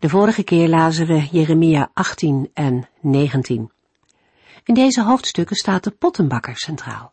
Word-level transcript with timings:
De 0.00 0.08
vorige 0.08 0.42
keer 0.42 0.68
lazen 0.68 1.06
we 1.06 1.28
Jeremia 1.30 1.90
18 1.94 2.50
en 2.54 2.88
19. 3.00 3.70
In 4.64 4.74
deze 4.74 5.02
hoofdstukken 5.02 5.56
staat 5.56 5.84
de 5.84 5.90
pottenbakker 5.90 6.56
centraal. 6.56 7.12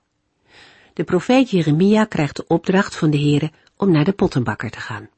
De 0.94 1.04
profeet 1.04 1.50
Jeremia 1.50 2.06
krijgt 2.06 2.36
de 2.36 2.48
opdracht 2.48 2.96
van 2.96 3.10
de 3.10 3.18
Heere 3.18 3.52
om 3.78 3.92
naar 3.92 4.04
de 4.04 4.12
pottenbakker 4.14 4.70
te 4.70 4.80
gaan. 4.80 5.10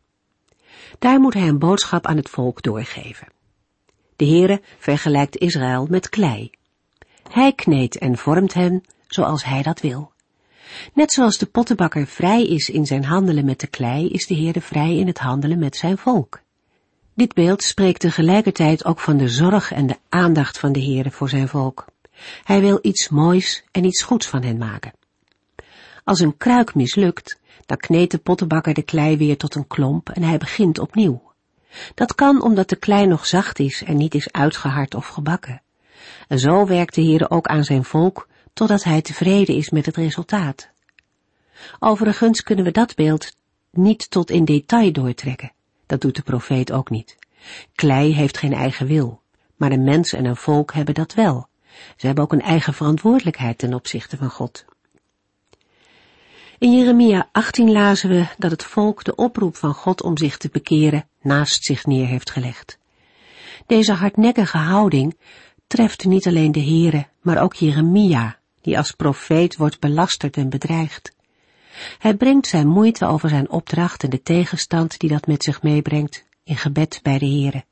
Daar 0.99 1.19
moet 1.19 1.33
hij 1.33 1.47
een 1.47 1.59
boodschap 1.59 2.05
aan 2.05 2.17
het 2.17 2.29
volk 2.29 2.61
doorgeven. 2.61 3.27
De 4.15 4.25
Heere 4.25 4.61
vergelijkt 4.77 5.37
Israël 5.37 5.87
met 5.89 6.09
klei. 6.09 6.49
Hij 7.31 7.53
kneedt 7.53 7.97
en 7.97 8.17
vormt 8.17 8.53
hen 8.53 8.83
zoals 9.07 9.45
hij 9.45 9.61
dat 9.63 9.81
wil. 9.81 10.11
Net 10.93 11.11
zoals 11.11 11.37
de 11.37 11.45
pottenbakker 11.45 12.07
vrij 12.07 12.45
is 12.45 12.69
in 12.69 12.85
zijn 12.85 13.03
handelen 13.03 13.45
met 13.45 13.59
de 13.59 13.67
klei, 13.67 14.07
is 14.07 14.27
de 14.27 14.35
Heere 14.35 14.61
vrij 14.61 14.95
in 14.97 15.07
het 15.07 15.19
handelen 15.19 15.59
met 15.59 15.75
zijn 15.75 15.97
volk. 15.97 16.41
Dit 17.19 17.33
beeld 17.33 17.63
spreekt 17.63 17.99
tegelijkertijd 17.99 18.85
ook 18.85 18.99
van 18.99 19.17
de 19.17 19.27
zorg 19.27 19.71
en 19.71 19.87
de 19.87 19.97
aandacht 20.09 20.59
van 20.59 20.71
de 20.71 20.83
Heere 20.83 21.11
voor 21.11 21.29
zijn 21.29 21.47
volk. 21.47 21.85
Hij 22.43 22.61
wil 22.61 22.79
iets 22.81 23.09
moois 23.09 23.63
en 23.71 23.83
iets 23.83 24.03
goeds 24.03 24.27
van 24.27 24.43
hen 24.43 24.57
maken. 24.57 24.93
Als 26.03 26.19
een 26.19 26.37
kruik 26.37 26.75
mislukt, 26.75 27.39
dan 27.65 27.77
kneedt 27.77 28.11
de 28.11 28.17
pottenbakker 28.17 28.73
de 28.73 28.81
klei 28.81 29.17
weer 29.17 29.37
tot 29.37 29.55
een 29.55 29.67
klomp 29.67 30.09
en 30.09 30.23
hij 30.23 30.37
begint 30.37 30.79
opnieuw. 30.79 31.31
Dat 31.93 32.15
kan 32.15 32.41
omdat 32.41 32.69
de 32.69 32.75
klei 32.75 33.07
nog 33.07 33.25
zacht 33.25 33.59
is 33.59 33.83
en 33.83 33.97
niet 33.97 34.15
is 34.15 34.31
uitgehard 34.31 34.95
of 34.95 35.07
gebakken. 35.07 35.61
En 36.27 36.39
zo 36.39 36.65
werkt 36.65 36.95
de 36.95 37.03
Heere 37.03 37.29
ook 37.29 37.47
aan 37.47 37.63
zijn 37.63 37.83
volk, 37.83 38.27
totdat 38.53 38.83
hij 38.83 39.01
tevreden 39.01 39.55
is 39.55 39.69
met 39.69 39.85
het 39.85 39.95
resultaat. 39.95 40.69
Overigens 41.79 42.43
kunnen 42.43 42.65
we 42.65 42.71
dat 42.71 42.95
beeld 42.95 43.35
niet 43.71 44.09
tot 44.09 44.29
in 44.29 44.45
detail 44.45 44.91
doortrekken. 44.91 45.51
Dat 45.89 46.01
doet 46.01 46.15
de 46.15 46.21
profeet 46.21 46.71
ook 46.71 46.89
niet. 46.89 47.17
Klei 47.75 48.13
heeft 48.13 48.37
geen 48.37 48.53
eigen 48.53 48.87
wil, 48.87 49.21
maar 49.55 49.71
een 49.71 49.83
mens 49.83 50.13
en 50.13 50.25
een 50.25 50.35
volk 50.35 50.73
hebben 50.73 50.93
dat 50.93 51.13
wel. 51.13 51.47
Ze 51.95 52.05
hebben 52.05 52.23
ook 52.23 52.33
een 52.33 52.41
eigen 52.41 52.73
verantwoordelijkheid 52.73 53.57
ten 53.57 53.73
opzichte 53.73 54.17
van 54.17 54.29
God. 54.29 54.65
In 56.57 56.77
Jeremia 56.77 57.29
18 57.31 57.71
lazen 57.71 58.09
we 58.09 58.25
dat 58.37 58.51
het 58.51 58.63
volk 58.63 59.03
de 59.03 59.15
oproep 59.15 59.55
van 59.55 59.73
God 59.73 60.01
om 60.01 60.17
zich 60.17 60.37
te 60.37 60.49
bekeren 60.51 61.07
naast 61.21 61.63
zich 61.63 61.85
neer 61.85 62.07
heeft 62.07 62.29
gelegd. 62.31 62.77
Deze 63.65 63.93
hardnekkige 63.93 64.57
houding 64.57 65.17
treft 65.67 66.05
niet 66.05 66.27
alleen 66.27 66.51
de 66.51 66.63
Here, 66.63 67.07
maar 67.21 67.41
ook 67.41 67.53
Jeremia, 67.53 68.39
die 68.61 68.77
als 68.77 68.91
profeet 68.91 69.55
wordt 69.55 69.79
belasterd 69.79 70.37
en 70.37 70.49
bedreigd. 70.49 71.11
Hij 71.97 72.15
brengt 72.15 72.47
zijn 72.47 72.67
moeite 72.67 73.05
over 73.05 73.29
zijn 73.29 73.49
opdracht 73.49 74.03
en 74.03 74.09
de 74.09 74.21
tegenstand 74.21 74.99
die 74.99 75.09
dat 75.09 75.27
met 75.27 75.43
zich 75.43 75.61
meebrengt 75.61 76.25
in 76.43 76.57
gebed 76.57 76.99
bij 77.03 77.17
de 77.17 77.25
Here. 77.25 77.63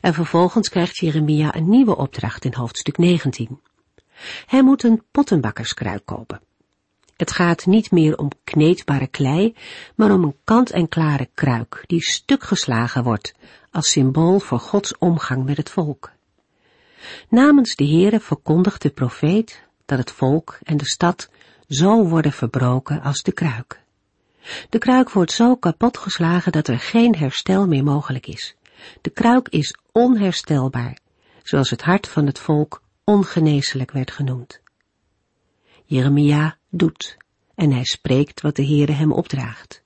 En 0.00 0.14
vervolgens 0.14 0.68
krijgt 0.68 0.96
Jeremia 0.96 1.54
een 1.54 1.68
nieuwe 1.68 1.96
opdracht 1.96 2.44
in 2.44 2.54
hoofdstuk 2.54 2.98
19. 2.98 3.60
Hij 4.46 4.62
moet 4.62 4.82
een 4.82 5.02
pottenbakkerskruik 5.10 6.04
kopen. 6.04 6.40
Het 7.16 7.32
gaat 7.32 7.66
niet 7.66 7.90
meer 7.90 8.18
om 8.18 8.28
kneedbare 8.44 9.06
klei, 9.06 9.54
maar 9.94 10.12
om 10.12 10.22
een 10.24 10.36
kant-en-klare 10.44 11.28
kruik 11.34 11.84
die 11.86 12.02
stuk 12.02 12.42
geslagen 12.42 13.02
wordt 13.02 13.34
als 13.70 13.90
symbool 13.90 14.38
voor 14.38 14.58
Gods 14.58 14.98
omgang 14.98 15.44
met 15.44 15.56
het 15.56 15.70
volk. 15.70 16.10
Namens 17.28 17.74
de 17.74 17.86
Heere 17.86 18.20
verkondigt 18.20 18.82
de 18.82 18.90
profeet 18.90 19.62
dat 19.86 19.98
het 19.98 20.10
volk 20.10 20.58
en 20.62 20.76
de 20.76 20.86
stad 20.86 21.30
zo 21.70 22.04
worden 22.08 22.32
verbroken 22.32 23.02
als 23.02 23.22
de 23.22 23.32
kruik. 23.32 23.82
De 24.68 24.78
kruik 24.78 25.10
wordt 25.10 25.32
zo 25.32 25.56
kapot 25.56 25.98
geslagen 25.98 26.52
dat 26.52 26.68
er 26.68 26.78
geen 26.78 27.16
herstel 27.16 27.66
meer 27.66 27.84
mogelijk 27.84 28.26
is. 28.26 28.56
De 29.00 29.10
kruik 29.10 29.48
is 29.48 29.76
onherstelbaar, 29.92 30.98
zoals 31.42 31.70
het 31.70 31.82
hart 31.82 32.08
van 32.08 32.26
het 32.26 32.38
volk 32.38 32.82
ongeneeslijk 33.04 33.90
werd 33.90 34.10
genoemd. 34.10 34.60
Jeremia 35.84 36.56
doet 36.68 37.16
en 37.54 37.72
hij 37.72 37.84
spreekt 37.84 38.40
wat 38.40 38.56
de 38.56 38.66
Heere 38.66 38.92
hem 38.92 39.12
opdraagt. 39.12 39.82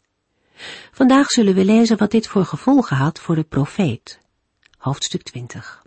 Vandaag 0.93 1.31
zullen 1.31 1.55
we 1.55 1.65
lezen 1.65 1.97
wat 1.97 2.11
dit 2.11 2.27
voor 2.27 2.45
gevolgen 2.45 2.97
had 2.97 3.21
voor 3.21 3.35
de 3.35 3.45
profeet. 3.45 4.19
Hoofdstuk 4.79 5.23
20. 5.23 5.84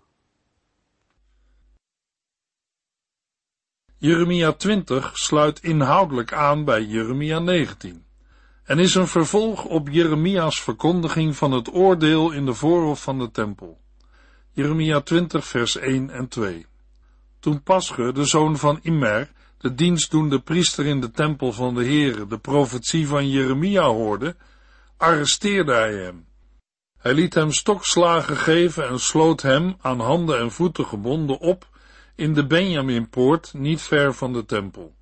Jeremia 4.00 4.52
20 4.52 5.18
sluit 5.18 5.60
inhoudelijk 5.60 6.34
aan 6.34 6.66
bij 6.66 6.84
Jeremia 6.84 7.40
19 7.40 8.06
en 8.64 8.80
is 8.80 8.96
een 8.96 9.08
vervolg 9.08 9.66
op 9.66 9.90
Jeremia's 9.90 10.62
verkondiging 10.62 11.36
van 11.36 11.52
het 11.52 11.74
oordeel 11.74 12.32
in 12.32 12.46
de 12.46 12.54
voorhof 12.54 13.02
van 13.02 13.20
de 13.20 13.32
tempel. 13.32 13.80
Jeremia 14.52 15.02
20 15.02 15.46
vers 15.46 15.78
1 15.78 16.10
en 16.10 16.28
2. 16.28 16.66
Toen 17.40 17.64
Pasche, 17.64 18.12
de 18.14 18.26
zoon 18.26 18.58
van 18.58 18.80
Immer, 18.82 19.32
de 19.58 19.74
dienstdoende 19.74 20.40
priester 20.40 20.86
in 20.86 21.02
de 21.02 21.12
tempel 21.12 21.52
van 21.52 21.76
de 21.76 21.84
Heere, 21.84 22.28
de 22.28 22.38
profetie 22.38 23.08
van 23.08 23.30
Jeremia 23.30 23.84
hoorde, 23.84 24.36
arresteerde 24.98 25.74
hij 25.74 25.94
hem. 25.94 26.26
Hij 26.98 27.14
liet 27.14 27.34
hem 27.34 27.52
stokslagen 27.52 28.38
geven 28.38 28.88
en 28.88 29.00
sloot 29.00 29.42
hem, 29.42 29.76
aan 29.82 30.00
handen 30.00 30.40
en 30.40 30.52
voeten 30.52 30.86
gebonden, 30.86 31.40
op 31.40 31.68
in 32.18 32.34
de 32.34 32.46
Benjaminpoort, 32.46 33.54
niet 33.54 33.82
ver 33.82 34.14
van 34.14 34.34
de 34.34 34.46
tempel. 34.46 34.96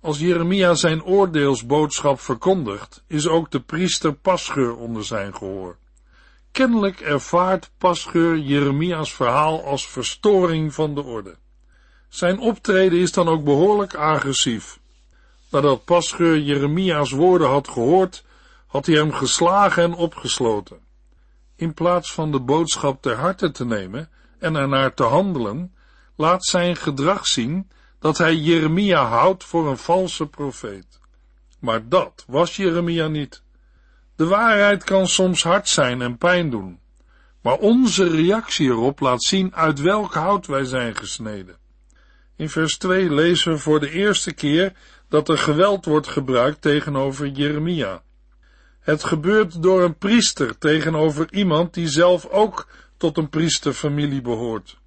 Als 0.00 0.18
Jeremia 0.18 0.74
zijn 0.74 1.04
oordeelsboodschap 1.04 2.20
verkondigt, 2.20 3.04
is 3.06 3.28
ook 3.28 3.50
de 3.50 3.60
priester 3.60 4.12
Pascheur 4.14 4.76
onder 4.76 5.04
zijn 5.04 5.34
gehoor. 5.34 5.76
Kennelijk 6.52 7.00
ervaart 7.00 7.70
Pascheur 7.78 8.38
Jeremia's 8.38 9.14
verhaal 9.14 9.64
als 9.64 9.88
verstoring 9.88 10.74
van 10.74 10.94
de 10.94 11.02
orde. 11.02 11.36
Zijn 12.08 12.38
optreden 12.38 12.98
is 12.98 13.12
dan 13.12 13.28
ook 13.28 13.44
behoorlijk 13.44 13.94
agressief. 13.94 14.80
Nadat 15.50 15.84
Pascheur 15.84 16.38
Jeremia's 16.38 17.10
woorden 17.10 17.48
had 17.48 17.68
gehoord, 17.68 18.24
had 18.66 18.86
hij 18.86 18.94
hem 18.94 19.12
geslagen 19.12 19.82
en 19.82 19.94
opgesloten. 19.94 20.78
In 21.56 21.74
plaats 21.74 22.12
van 22.12 22.32
de 22.32 22.40
boodschap 22.40 23.02
ter 23.02 23.16
harte 23.16 23.50
te 23.50 23.64
nemen 23.64 24.10
en 24.38 24.54
ernaar 24.54 24.94
te 24.94 25.02
handelen, 25.02 25.72
laat 26.16 26.44
zijn 26.44 26.76
gedrag 26.76 27.26
zien 27.26 27.70
dat 27.98 28.18
hij 28.18 28.34
Jeremia 28.34 29.04
houdt 29.04 29.44
voor 29.44 29.68
een 29.68 29.78
valse 29.78 30.26
profeet. 30.26 31.00
Maar 31.58 31.88
dat 31.88 32.24
was 32.26 32.56
Jeremia 32.56 33.08
niet. 33.08 33.42
De 34.16 34.26
waarheid 34.26 34.84
kan 34.84 35.06
soms 35.08 35.42
hard 35.42 35.68
zijn 35.68 36.02
en 36.02 36.18
pijn 36.18 36.50
doen, 36.50 36.78
maar 37.40 37.58
onze 37.58 38.08
reactie 38.08 38.68
erop 38.68 39.00
laat 39.00 39.22
zien 39.22 39.54
uit 39.54 39.80
welk 39.80 40.14
hout 40.14 40.46
wij 40.46 40.64
zijn 40.64 40.96
gesneden. 40.96 41.56
In 42.36 42.48
vers 42.48 42.78
2 42.78 43.10
lezen 43.10 43.52
we 43.52 43.58
voor 43.58 43.80
de 43.80 43.90
eerste 43.90 44.32
keer 44.32 44.72
dat 45.08 45.28
er 45.28 45.38
geweld 45.38 45.84
wordt 45.84 46.08
gebruikt 46.08 46.60
tegenover 46.60 47.28
Jeremia. 47.28 48.02
Het 48.80 49.04
gebeurt 49.04 49.62
door 49.62 49.82
een 49.82 49.98
priester 49.98 50.58
tegenover 50.58 51.32
iemand 51.32 51.74
die 51.74 51.88
zelf 51.88 52.26
ook 52.26 52.68
tot 52.96 53.16
een 53.16 53.28
priesterfamilie 53.28 54.20
behoort. 54.20 54.80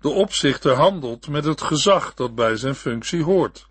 De 0.00 0.08
opzichter 0.08 0.74
handelt 0.74 1.28
met 1.28 1.44
het 1.44 1.60
gezag 1.60 2.14
dat 2.14 2.34
bij 2.34 2.56
zijn 2.56 2.74
functie 2.74 3.22
hoort. 3.22 3.68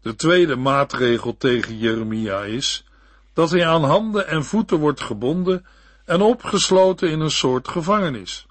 De 0.00 0.14
tweede 0.14 0.56
maatregel 0.56 1.36
tegen 1.36 1.78
Jeremia 1.78 2.42
is 2.42 2.84
dat 3.32 3.50
hij 3.50 3.66
aan 3.66 3.84
handen 3.84 4.28
en 4.28 4.44
voeten 4.44 4.78
wordt 4.78 5.00
gebonden 5.00 5.66
en 6.04 6.20
opgesloten 6.20 7.10
in 7.10 7.20
een 7.20 7.30
soort 7.30 7.68
gevangenis, 7.68 8.46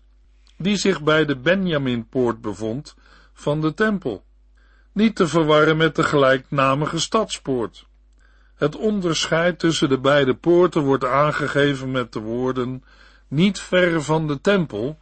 die 0.57 0.75
zich 0.77 1.01
bij 1.01 1.25
de 1.25 1.37
Benjaminpoort 1.37 2.41
bevond 2.41 2.95
van 3.33 3.61
de 3.61 3.73
tempel, 3.73 4.23
niet 4.91 5.15
te 5.15 5.27
verwarren 5.27 5.77
met 5.77 5.95
de 5.95 6.03
gelijknamige 6.03 6.99
stadspoort. 6.99 7.85
Het 8.55 8.75
onderscheid 8.75 9.59
tussen 9.59 9.89
de 9.89 9.99
beide 9.99 10.35
poorten 10.35 10.81
wordt 10.81 11.05
aangegeven 11.05 11.91
met 11.91 12.13
de 12.13 12.19
woorden 12.19 12.83
niet 13.27 13.59
ver 13.59 14.03
van 14.03 14.27
de 14.27 14.41
tempel 14.41 14.99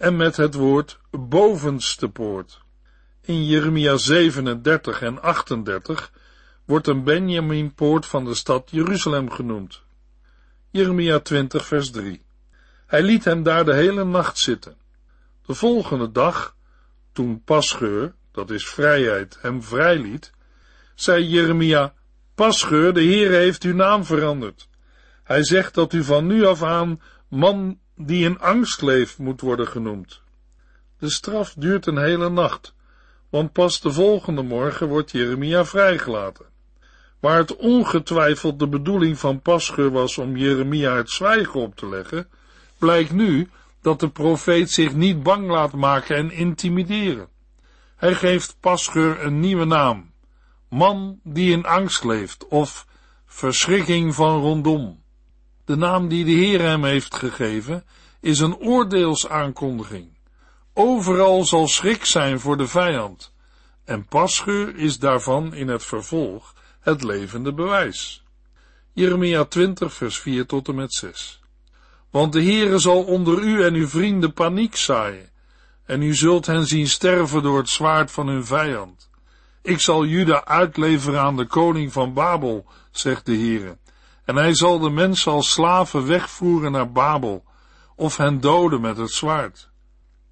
en 0.00 0.16
met 0.16 0.36
het 0.36 0.54
woord 0.54 1.00
bovenste 1.10 2.08
poort. 2.08 2.60
In 3.20 3.46
Jeremia 3.46 3.96
37 3.96 5.02
en 5.02 5.22
38 5.22 6.12
wordt 6.64 6.86
een 6.86 7.04
Benjaminpoort 7.04 8.06
van 8.06 8.24
de 8.24 8.34
stad 8.34 8.68
Jeruzalem 8.70 9.30
genoemd. 9.30 9.82
Jeremia 10.70 11.18
20 11.18 11.66
vers 11.66 11.90
3. 11.90 12.22
Hij 12.86 13.02
liet 13.02 13.24
hem 13.24 13.42
daar 13.42 13.64
de 13.64 13.74
hele 13.74 14.04
nacht 14.04 14.38
zitten. 14.38 14.76
De 15.46 15.54
volgende 15.54 16.12
dag, 16.12 16.56
toen 17.12 17.42
Pascheur, 17.44 18.14
dat 18.32 18.50
is 18.50 18.68
vrijheid, 18.68 19.38
hem 19.40 19.62
vrijliet, 19.62 20.32
zei 20.94 21.28
Jeremia, 21.28 21.94
Pascheur, 22.34 22.92
de 22.92 23.02
Heer 23.02 23.30
heeft 23.30 23.62
uw 23.62 23.74
naam 23.74 24.04
veranderd. 24.04 24.68
Hij 25.22 25.44
zegt 25.44 25.74
dat 25.74 25.92
u 25.92 26.04
van 26.04 26.26
nu 26.26 26.44
af 26.44 26.62
aan 26.62 27.00
man 27.28 27.78
die 28.06 28.24
in 28.24 28.38
angst 28.38 28.82
leeft 28.82 29.18
moet 29.18 29.40
worden 29.40 29.68
genoemd. 29.68 30.22
De 30.98 31.10
straf 31.10 31.54
duurt 31.54 31.86
een 31.86 31.98
hele 31.98 32.30
nacht, 32.30 32.74
want 33.30 33.52
pas 33.52 33.80
de 33.80 33.92
volgende 33.92 34.42
morgen 34.42 34.88
wordt 34.88 35.10
Jeremia 35.10 35.64
vrijgelaten. 35.64 36.46
Waar 37.20 37.36
het 37.36 37.56
ongetwijfeld 37.56 38.58
de 38.58 38.68
bedoeling 38.68 39.18
van 39.18 39.40
Pascheur 39.40 39.90
was 39.90 40.18
om 40.18 40.36
Jeremia 40.36 40.96
het 40.96 41.10
zwijgen 41.10 41.60
op 41.60 41.76
te 41.76 41.88
leggen, 41.88 42.28
blijkt 42.78 43.12
nu 43.12 43.48
dat 43.80 44.00
de 44.00 44.10
profeet 44.10 44.70
zich 44.70 44.94
niet 44.94 45.22
bang 45.22 45.48
laat 45.48 45.72
maken 45.72 46.16
en 46.16 46.30
intimideren. 46.30 47.28
Hij 47.96 48.14
geeft 48.14 48.56
Pascheur 48.60 49.24
een 49.24 49.40
nieuwe 49.40 49.64
naam, 49.64 50.12
man 50.68 51.20
die 51.22 51.52
in 51.52 51.64
angst 51.64 52.04
leeft, 52.04 52.48
of 52.48 52.86
verschrikking 53.26 54.14
van 54.14 54.40
rondom. 54.40 54.99
De 55.64 55.76
naam 55.76 56.08
die 56.08 56.24
de 56.24 56.30
Heer 56.30 56.60
hem 56.60 56.84
heeft 56.84 57.14
gegeven, 57.14 57.84
is 58.20 58.38
een 58.38 58.56
oordeelsaankondiging. 58.56 60.18
Overal 60.74 61.44
zal 61.44 61.68
schrik 61.68 62.04
zijn 62.04 62.40
voor 62.40 62.56
de 62.56 62.66
vijand, 62.66 63.32
en 63.84 64.04
Pascheur 64.04 64.76
is 64.76 64.98
daarvan 64.98 65.54
in 65.54 65.68
het 65.68 65.84
vervolg 65.84 66.54
het 66.80 67.02
levende 67.02 67.52
bewijs. 67.54 68.24
Jeremia 68.92 69.44
20 69.44 69.94
vers 69.94 70.18
4 70.18 70.46
tot 70.46 70.68
en 70.68 70.74
met 70.74 70.92
6 70.92 71.40
Want 72.10 72.32
de 72.32 72.42
Heere 72.42 72.78
zal 72.78 73.02
onder 73.02 73.42
u 73.42 73.62
en 73.62 73.74
uw 73.74 73.88
vrienden 73.88 74.32
paniek 74.32 74.76
zaaien, 74.76 75.30
en 75.84 76.02
u 76.02 76.14
zult 76.14 76.46
hen 76.46 76.66
zien 76.66 76.88
sterven 76.88 77.42
door 77.42 77.58
het 77.58 77.68
zwaard 77.68 78.10
van 78.10 78.26
hun 78.26 78.44
vijand. 78.44 79.10
Ik 79.62 79.80
zal 79.80 80.04
Juda 80.04 80.44
uitleveren 80.44 81.20
aan 81.20 81.36
de 81.36 81.46
koning 81.46 81.92
van 81.92 82.12
Babel, 82.12 82.66
zegt 82.90 83.26
de 83.26 83.36
Heere, 83.36 83.78
en 84.30 84.36
hij 84.36 84.54
zal 84.54 84.78
de 84.78 84.90
mensen 84.90 85.32
als 85.32 85.50
slaven 85.50 86.06
wegvoeren 86.06 86.72
naar 86.72 86.92
Babel, 86.92 87.44
of 87.96 88.16
hen 88.16 88.40
doden 88.40 88.80
met 88.80 88.96
het 88.96 89.10
zwaard. 89.10 89.70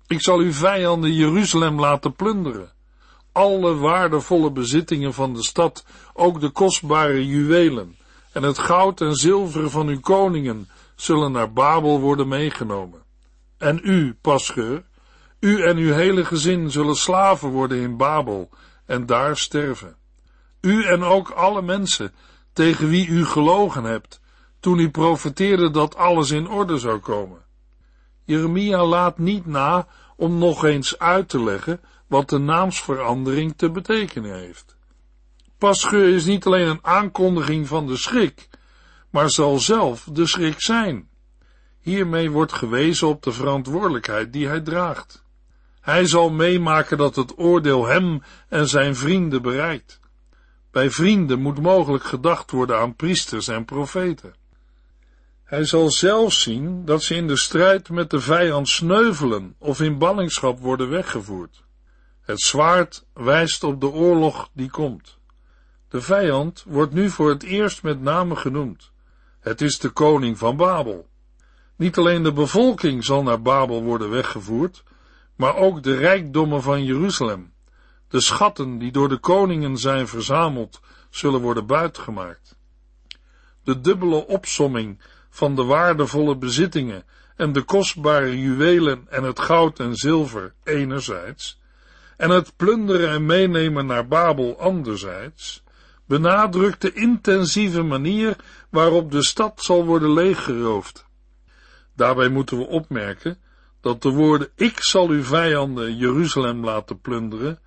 Ik 0.06 0.22
zal 0.22 0.38
uw 0.38 0.52
vijanden 0.52 1.12
Jeruzalem 1.12 1.80
laten 1.80 2.12
plunderen. 2.12 2.72
Alle 3.32 3.74
waardevolle 3.74 4.50
bezittingen 4.50 5.14
van 5.14 5.34
de 5.34 5.42
stad, 5.42 5.84
ook 6.12 6.40
de 6.40 6.50
kostbare 6.50 7.26
juwelen, 7.26 7.96
en 8.32 8.42
het 8.42 8.58
goud 8.58 9.00
en 9.00 9.14
zilver 9.14 9.70
van 9.70 9.88
uw 9.88 10.00
koningen, 10.00 10.68
zullen 10.96 11.32
naar 11.32 11.52
Babel 11.52 12.00
worden 12.00 12.28
meegenomen. 12.28 13.02
En 13.56 13.80
u, 13.82 14.16
Pascheur, 14.20 14.84
u 15.40 15.62
en 15.62 15.76
uw 15.76 15.92
hele 15.92 16.24
gezin 16.24 16.70
zullen 16.70 16.96
slaven 16.96 17.48
worden 17.48 17.78
in 17.78 17.96
Babel 17.96 18.48
en 18.86 19.06
daar 19.06 19.36
sterven. 19.36 19.96
U 20.60 20.84
en 20.84 21.02
ook 21.02 21.30
alle 21.30 21.62
mensen 21.62 22.12
tegen 22.58 22.88
wie 22.88 23.06
u 23.06 23.24
gelogen 23.24 23.84
hebt, 23.84 24.20
toen 24.60 24.78
u 24.78 24.90
profeteerde 24.90 25.70
dat 25.70 25.96
alles 25.96 26.30
in 26.30 26.48
orde 26.48 26.78
zou 26.78 26.98
komen. 26.98 27.38
Jeremia 28.24 28.84
laat 28.84 29.18
niet 29.18 29.46
na 29.46 29.86
om 30.16 30.38
nog 30.38 30.64
eens 30.64 30.98
uit 30.98 31.28
te 31.28 31.42
leggen 31.42 31.80
wat 32.06 32.28
de 32.28 32.38
naamsverandering 32.38 33.54
te 33.56 33.70
betekenen 33.70 34.38
heeft. 34.38 34.76
Pascheur 35.58 36.14
is 36.14 36.24
niet 36.24 36.46
alleen 36.46 36.68
een 36.68 36.84
aankondiging 36.84 37.68
van 37.68 37.86
de 37.86 37.96
schrik, 37.96 38.48
maar 39.10 39.30
zal 39.30 39.58
zelf 39.58 40.08
de 40.12 40.26
schrik 40.26 40.60
zijn. 40.60 41.08
Hiermee 41.80 42.30
wordt 42.30 42.52
gewezen 42.52 43.08
op 43.08 43.22
de 43.22 43.32
verantwoordelijkheid 43.32 44.32
die 44.32 44.46
hij 44.46 44.60
draagt. 44.60 45.24
Hij 45.80 46.06
zal 46.06 46.30
meemaken 46.30 46.98
dat 46.98 47.16
het 47.16 47.38
oordeel 47.38 47.86
hem 47.86 48.22
en 48.48 48.68
zijn 48.68 48.96
vrienden 48.96 49.42
bereikt. 49.42 49.97
Bij 50.78 50.90
vrienden 50.90 51.40
moet 51.40 51.60
mogelijk 51.60 52.04
gedacht 52.04 52.50
worden 52.50 52.78
aan 52.78 52.96
priesters 52.96 53.48
en 53.48 53.64
profeten. 53.64 54.34
Hij 55.44 55.64
zal 55.64 55.90
zelf 55.90 56.32
zien 56.32 56.84
dat 56.84 57.02
ze 57.02 57.14
in 57.14 57.26
de 57.26 57.36
strijd 57.38 57.90
met 57.90 58.10
de 58.10 58.20
vijand 58.20 58.68
sneuvelen 58.68 59.54
of 59.58 59.80
in 59.80 59.98
ballingschap 59.98 60.60
worden 60.60 60.88
weggevoerd. 60.88 61.64
Het 62.20 62.40
zwaard 62.40 63.06
wijst 63.14 63.64
op 63.64 63.80
de 63.80 63.86
oorlog 63.86 64.50
die 64.52 64.70
komt. 64.70 65.18
De 65.88 66.00
vijand 66.00 66.64
wordt 66.66 66.92
nu 66.92 67.10
voor 67.10 67.28
het 67.28 67.42
eerst 67.42 67.82
met 67.82 68.00
name 68.00 68.36
genoemd. 68.36 68.90
Het 69.40 69.60
is 69.60 69.78
de 69.78 69.88
koning 69.90 70.38
van 70.38 70.56
Babel. 70.56 71.08
Niet 71.76 71.96
alleen 71.98 72.22
de 72.22 72.32
bevolking 72.32 73.04
zal 73.04 73.22
naar 73.22 73.42
Babel 73.42 73.82
worden 73.82 74.10
weggevoerd, 74.10 74.82
maar 75.36 75.56
ook 75.56 75.82
de 75.82 75.94
rijkdommen 75.96 76.62
van 76.62 76.84
Jeruzalem. 76.84 77.52
De 78.08 78.20
schatten 78.20 78.78
die 78.78 78.92
door 78.92 79.08
de 79.08 79.18
koningen 79.18 79.76
zijn 79.76 80.08
verzameld, 80.08 80.80
zullen 81.10 81.40
worden 81.40 81.66
buitgemaakt. 81.66 82.56
De 83.64 83.80
dubbele 83.80 84.26
opsomming 84.26 85.00
van 85.30 85.56
de 85.56 85.64
waardevolle 85.64 86.36
bezittingen 86.36 87.04
en 87.36 87.52
de 87.52 87.62
kostbare 87.62 88.40
juwelen 88.40 89.06
en 89.08 89.22
het 89.22 89.40
goud 89.40 89.78
en 89.78 89.94
zilver 89.94 90.54
enerzijds, 90.64 91.60
en 92.16 92.30
het 92.30 92.56
plunderen 92.56 93.10
en 93.10 93.26
meenemen 93.26 93.86
naar 93.86 94.08
Babel 94.08 94.60
anderzijds, 94.60 95.62
benadrukt 96.06 96.80
de 96.80 96.92
intensieve 96.92 97.82
manier 97.82 98.36
waarop 98.70 99.10
de 99.10 99.24
stad 99.24 99.62
zal 99.62 99.84
worden 99.84 100.12
leeggeroofd. 100.12 101.06
Daarbij 101.96 102.28
moeten 102.28 102.58
we 102.58 102.66
opmerken 102.66 103.38
dat 103.80 104.02
de 104.02 104.10
woorden 104.10 104.48
ik 104.54 104.82
zal 104.82 105.08
uw 105.08 105.22
vijanden 105.22 105.96
Jeruzalem 105.96 106.64
laten 106.64 107.00
plunderen 107.00 107.58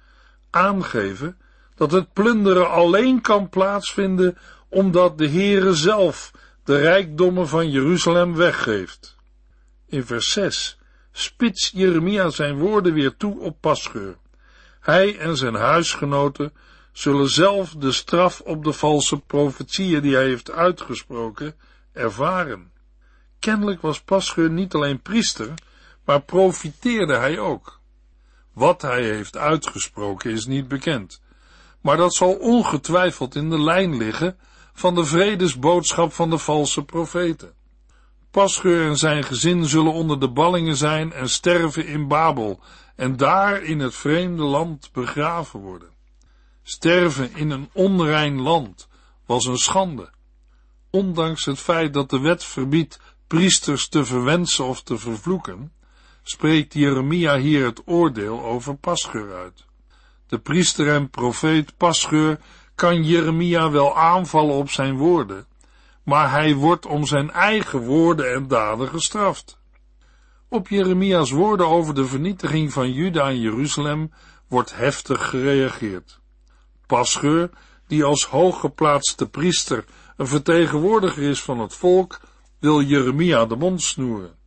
aangeven 0.52 1.38
dat 1.76 1.92
het 1.92 2.14
plunderen 2.14 2.70
alleen 2.70 3.22
kan 3.22 3.50
plaatsvinden 3.50 4.38
omdat 4.70 5.18
de 5.18 5.30
Heere 5.30 5.74
zelf 5.74 6.32
de 6.64 6.78
rijkdommen 6.78 7.48
van 7.48 7.70
Jeruzalem 7.70 8.36
weggeeft. 8.36 9.16
In 9.88 10.06
vers 10.06 10.32
6 10.32 10.78
spits 11.12 11.72
Jeremia 11.74 12.30
zijn 12.30 12.58
woorden 12.58 12.94
weer 12.94 13.18
toe 13.18 13.40
op 13.40 13.58
Pascheur. 13.60 14.16
Hij 14.80 15.18
en 15.18 15.38
zijn 15.38 15.56
huisgenoten 15.56 16.54
zullen 16.92 17.30
zelf 17.30 17.76
de 17.76 17.92
straf 17.92 18.40
op 18.40 18.64
de 18.64 18.74
valse 18.74 19.20
profetieën 19.20 20.02
die 20.02 20.16
hij 20.16 20.26
heeft 20.26 20.52
uitgesproken 20.52 21.56
ervaren. 21.94 22.72
Kennelijk 23.40 23.82
was 23.82 24.02
Pascheur 24.02 24.50
niet 24.50 24.74
alleen 24.74 25.02
priester, 25.02 25.54
maar 26.06 26.22
profiteerde 26.22 27.16
hij 27.16 27.40
ook. 27.40 27.81
Wat 28.54 28.82
hij 28.82 29.04
heeft 29.04 29.38
uitgesproken 29.38 30.32
is 30.32 30.46
niet 30.46 30.68
bekend, 30.68 31.22
maar 31.82 31.98
dat 31.98 32.14
zal 32.14 32.34
ongetwijfeld 32.34 33.36
in 33.36 33.50
de 33.50 33.62
lijn 33.62 33.98
liggen 33.98 34.38
van 34.74 34.96
de 34.96 35.06
vredesboodschap 35.06 36.14
van 36.14 36.30
de 36.30 36.38
valse 36.38 36.84
profeten. 36.84 37.54
Pascheur 38.32 38.88
en 38.88 38.98
zijn 38.98 39.24
gezin 39.24 39.66
zullen 39.66 39.94
onder 39.94 40.20
de 40.20 40.30
ballingen 40.30 40.76
zijn 40.76 41.14
en 41.14 41.30
sterven 41.30 41.86
in 41.88 42.08
Babel 42.08 42.60
en 42.96 43.18
daar 43.18 43.64
in 43.64 43.80
het 43.80 43.96
vreemde 43.96 44.44
land 44.44 44.90
begraven 44.92 45.60
worden. 45.60 45.90
Sterven 46.64 47.36
in 47.36 47.50
een 47.50 47.70
onrein 47.74 48.42
land 48.42 48.88
was 49.26 49.46
een 49.46 49.58
schande. 49.58 50.10
Ondanks 50.90 51.46
het 51.46 51.60
feit 51.60 51.94
dat 51.94 52.10
de 52.10 52.20
wet 52.20 52.44
verbiedt 52.44 53.00
priesters 53.28 53.88
te 53.88 54.06
verwensen 54.06 54.66
of 54.66 54.84
te 54.84 54.98
vervloeken, 54.98 55.72
spreekt 56.24 56.74
Jeremia 56.74 57.38
hier 57.38 57.66
het 57.66 57.82
oordeel 57.86 58.44
over 58.44 58.76
Pascheur 58.76 59.36
uit. 59.36 59.66
De 60.28 60.40
priester 60.40 60.94
en 60.94 61.10
profeet 61.10 61.78
Pascheur 61.78 62.40
kan 62.76 63.04
Jeremia 63.04 63.72
wel 63.72 63.98
aanvallen 63.98 64.56
op 64.56 64.70
zijn 64.70 64.98
woorden, 64.98 65.46
maar 66.04 66.32
hij 66.32 66.56
wordt 66.56 66.86
om 66.86 67.06
zijn 67.06 67.32
eigen 67.32 67.80
woorden 67.80 68.34
en 68.34 68.48
daden 68.48 68.88
gestraft. 68.88 69.60
Op 70.50 70.68
Jeremia's 70.68 71.32
woorden 71.32 71.68
over 71.68 71.94
de 71.94 72.06
vernietiging 72.06 72.74
van 72.74 72.92
Juda 72.92 73.28
en 73.28 73.40
Jeruzalem 73.40 74.12
wordt 74.48 74.76
heftig 74.76 75.30
gereageerd. 75.30 76.20
Pascheur, 76.86 77.50
die 77.88 78.04
als 78.04 78.26
hooggeplaatste 78.26 79.30
priester 79.30 79.86
een 80.18 80.28
vertegenwoordiger 80.28 81.24
is 81.24 81.42
van 81.42 81.60
het 81.60 81.76
volk, 81.76 82.20
wil 82.60 82.82
Jeremia 82.82 83.46
de 83.46 83.56
mond 83.56 83.82
snoeren. 83.82 84.40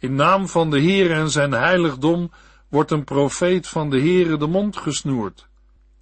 In 0.00 0.14
naam 0.14 0.48
van 0.48 0.70
de 0.70 0.78
Heer 0.78 1.10
en 1.10 1.30
zijn 1.30 1.52
heiligdom 1.52 2.30
wordt 2.68 2.90
een 2.90 3.04
profeet 3.04 3.68
van 3.68 3.90
de 3.90 3.98
Heere 3.98 4.36
de 4.36 4.46
mond 4.46 4.76
gesnoerd. 4.76 5.48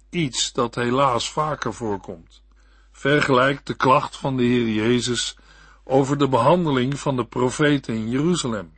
Iets 0.09 0.53
dat 0.53 0.75
helaas 0.75 1.31
vaker 1.31 1.73
voorkomt. 1.73 2.43
Vergelijk 2.91 3.65
de 3.65 3.73
klacht 3.73 4.17
van 4.17 4.37
de 4.37 4.43
Heer 4.43 4.67
Jezus 4.67 5.37
over 5.83 6.17
de 6.17 6.27
behandeling 6.27 6.99
van 6.99 7.15
de 7.15 7.25
profeten 7.25 7.93
in 7.93 8.09
Jeruzalem. 8.09 8.73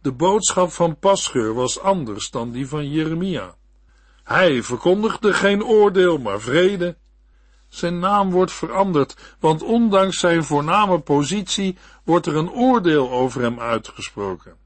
De 0.00 0.12
boodschap 0.12 0.70
van 0.70 0.98
Pascheur 0.98 1.54
was 1.54 1.80
anders 1.80 2.30
dan 2.30 2.50
die 2.50 2.68
van 2.68 2.90
Jeremia. 2.90 3.54
Hij 4.24 4.62
verkondigde 4.62 5.32
geen 5.32 5.64
oordeel, 5.64 6.18
maar 6.18 6.40
vrede. 6.40 6.96
Zijn 7.72 7.98
naam 7.98 8.30
wordt 8.30 8.52
veranderd, 8.52 9.16
want 9.40 9.62
ondanks 9.62 10.18
zijn 10.18 10.44
voorname 10.44 10.98
positie 10.98 11.76
wordt 12.04 12.26
er 12.26 12.36
een 12.36 12.50
oordeel 12.50 13.10
over 13.10 13.42
hem 13.42 13.60
uitgesproken. 13.60 14.56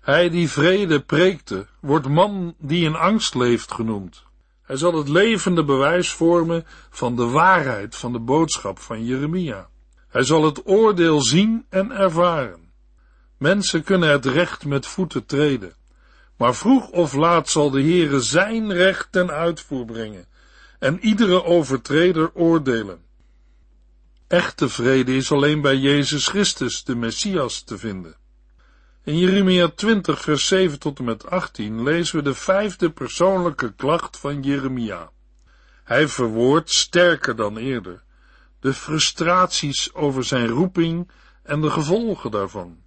Hij 0.00 0.30
die 0.30 0.50
vrede 0.50 1.00
preekte, 1.00 1.66
wordt 1.80 2.08
man 2.08 2.54
die 2.58 2.84
in 2.84 2.94
angst 2.94 3.34
leeft 3.34 3.72
genoemd. 3.72 4.22
Hij 4.62 4.76
zal 4.76 4.94
het 4.94 5.08
levende 5.08 5.64
bewijs 5.64 6.10
vormen 6.10 6.66
van 6.90 7.16
de 7.16 7.24
waarheid 7.24 7.96
van 7.96 8.12
de 8.12 8.20
boodschap 8.20 8.78
van 8.78 9.04
Jeremia. 9.04 9.68
Hij 10.08 10.22
zal 10.22 10.44
het 10.44 10.66
oordeel 10.66 11.22
zien 11.22 11.66
en 11.68 11.90
ervaren. 11.90 12.72
Mensen 13.38 13.82
kunnen 13.82 14.08
het 14.08 14.26
recht 14.26 14.64
met 14.64 14.86
voeten 14.86 15.26
treden, 15.26 15.74
maar 16.36 16.54
vroeg 16.54 16.88
of 16.88 17.12
laat 17.12 17.48
zal 17.48 17.70
de 17.70 17.82
Heere 17.82 18.20
zijn 18.20 18.72
recht 18.72 19.08
ten 19.10 19.30
uitvoer 19.30 19.84
brengen 19.84 20.26
en 20.78 20.98
iedere 21.00 21.44
overtreder 21.44 22.30
oordelen. 22.34 23.04
Echte 24.26 24.68
vrede 24.68 25.16
is 25.16 25.32
alleen 25.32 25.60
bij 25.60 25.76
Jezus 25.76 26.26
Christus, 26.28 26.84
de 26.84 26.94
Messias, 26.94 27.62
te 27.62 27.78
vinden. 27.78 28.16
In 29.04 29.18
Jeremia 29.18 29.68
20, 29.68 30.20
vers 30.20 30.46
7 30.46 30.78
tot 30.78 30.98
en 30.98 31.04
met 31.04 31.26
18 31.26 31.82
lezen 31.82 32.16
we 32.16 32.22
de 32.22 32.34
vijfde 32.34 32.90
persoonlijke 32.90 33.74
klacht 33.74 34.18
van 34.18 34.42
Jeremia. 34.42 35.10
Hij 35.84 36.08
verwoordt 36.08 36.70
sterker 36.70 37.36
dan 37.36 37.56
eerder 37.56 38.04
de 38.60 38.74
frustraties 38.74 39.94
over 39.94 40.24
zijn 40.24 40.48
roeping 40.48 41.10
en 41.42 41.60
de 41.60 41.70
gevolgen 41.70 42.30
daarvan. 42.30 42.78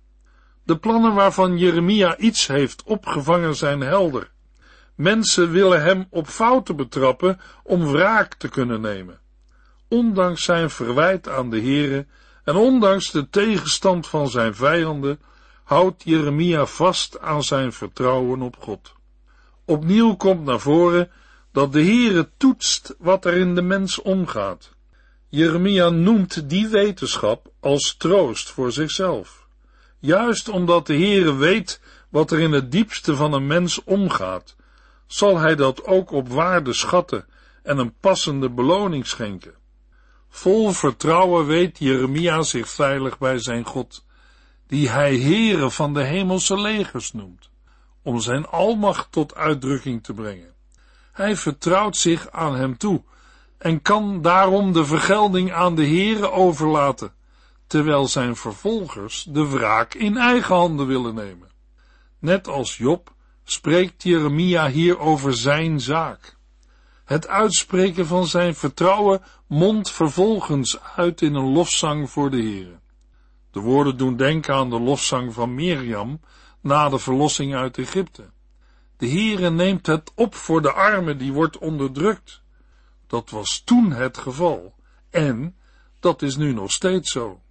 De 0.63 0.77
plannen 0.77 1.13
waarvan 1.13 1.57
Jeremia 1.57 2.17
iets 2.17 2.47
heeft 2.47 2.83
opgevangen 2.83 3.55
zijn 3.55 3.81
helder. 3.81 4.31
Mensen 4.99 5.51
willen 5.51 5.81
hem 5.81 6.07
op 6.09 6.27
fouten 6.27 6.75
betrappen 6.75 7.39
om 7.63 7.91
wraak 7.91 8.33
te 8.33 8.47
kunnen 8.47 8.81
nemen. 8.81 9.19
Ondanks 9.87 10.43
zijn 10.43 10.69
verwijt 10.69 11.29
aan 11.29 11.49
de 11.49 11.61
Here 11.61 12.05
en 12.43 12.55
ondanks 12.55 13.11
de 13.11 13.29
tegenstand 13.29 14.07
van 14.07 14.29
zijn 14.29 14.55
vijanden 14.55 15.19
houdt 15.63 16.03
Jeremia 16.03 16.65
vast 16.65 17.19
aan 17.19 17.43
zijn 17.43 17.73
vertrouwen 17.73 18.41
op 18.41 18.55
God. 18.59 18.93
Opnieuw 19.65 20.15
komt 20.15 20.45
naar 20.45 20.59
voren 20.59 21.11
dat 21.51 21.73
de 21.73 21.83
Heere 21.83 22.29
toetst 22.37 22.95
wat 22.97 23.25
er 23.25 23.33
in 23.33 23.55
de 23.55 23.61
mens 23.61 24.01
omgaat. 24.01 24.71
Jeremia 25.27 25.89
noemt 25.89 26.49
die 26.49 26.67
wetenschap 26.67 27.51
als 27.59 27.95
troost 27.97 28.49
voor 28.49 28.71
zichzelf. 28.71 29.47
Juist 29.99 30.49
omdat 30.49 30.87
de 30.87 30.95
Heere 30.95 31.35
weet 31.35 31.81
wat 32.09 32.31
er 32.31 32.39
in 32.39 32.51
het 32.51 32.71
diepste 32.71 33.15
van 33.15 33.33
een 33.33 33.47
mens 33.47 33.83
omgaat, 33.83 34.57
zal 35.09 35.37
hij 35.37 35.55
dat 35.55 35.85
ook 35.85 36.11
op 36.11 36.27
waarde 36.27 36.73
schatten 36.73 37.25
en 37.63 37.77
een 37.77 37.93
passende 37.99 38.49
beloning 38.49 39.07
schenken. 39.07 39.53
Vol 40.29 40.71
vertrouwen 40.71 41.45
weet 41.45 41.77
Jeremia 41.77 42.41
zich 42.41 42.69
veilig 42.69 43.17
bij 43.17 43.39
zijn 43.39 43.65
God 43.65 44.05
die 44.67 44.89
hij 44.89 45.13
heren 45.13 45.71
van 45.71 45.93
de 45.93 46.03
hemelse 46.03 46.59
legers 46.61 47.11
noemt, 47.11 47.49
om 48.03 48.19
zijn 48.19 48.45
almacht 48.45 49.11
tot 49.11 49.35
uitdrukking 49.35 50.03
te 50.03 50.13
brengen. 50.13 50.53
Hij 51.11 51.35
vertrouwt 51.35 51.97
zich 51.97 52.31
aan 52.31 52.55
hem 52.55 52.77
toe 52.77 53.03
en 53.57 53.81
kan 53.81 54.21
daarom 54.21 54.73
de 54.73 54.85
vergelding 54.85 55.53
aan 55.53 55.75
de 55.75 55.83
heren 55.83 56.33
overlaten, 56.33 57.13
terwijl 57.67 58.07
zijn 58.07 58.35
vervolgers 58.35 59.27
de 59.29 59.47
wraak 59.47 59.93
in 59.93 60.17
eigen 60.17 60.55
handen 60.55 60.87
willen 60.87 61.15
nemen. 61.15 61.49
Net 62.19 62.47
als 62.47 62.77
Job 62.77 63.13
spreekt 63.51 64.03
Jeremia 64.03 64.69
hier 64.69 64.99
over 64.99 65.33
zijn 65.33 65.79
zaak. 65.79 66.37
Het 67.05 67.27
uitspreken 67.27 68.07
van 68.07 68.27
zijn 68.27 68.55
vertrouwen 68.55 69.21
mondt 69.47 69.91
vervolgens 69.91 70.79
uit 70.95 71.21
in 71.21 71.33
een 71.33 71.51
lofzang 71.51 72.09
voor 72.09 72.29
de 72.29 72.37
Heere. 72.37 72.79
De 73.51 73.59
woorden 73.59 73.97
doen 73.97 74.15
denken 74.15 74.53
aan 74.53 74.69
de 74.69 74.79
lofzang 74.79 75.33
van 75.33 75.55
Mirjam 75.55 76.19
na 76.61 76.89
de 76.89 76.99
verlossing 76.99 77.55
uit 77.55 77.77
Egypte. 77.77 78.29
De 78.97 79.07
Heere 79.07 79.49
neemt 79.49 79.85
het 79.85 80.11
op 80.15 80.35
voor 80.35 80.61
de 80.61 80.71
arme 80.71 81.15
die 81.15 81.33
wordt 81.33 81.57
onderdrukt. 81.57 82.41
Dat 83.07 83.29
was 83.29 83.61
toen 83.65 83.91
het 83.91 84.17
geval 84.17 84.75
en 85.09 85.55
dat 85.99 86.21
is 86.21 86.35
nu 86.35 86.53
nog 86.53 86.71
steeds 86.71 87.11
zo. 87.11 87.41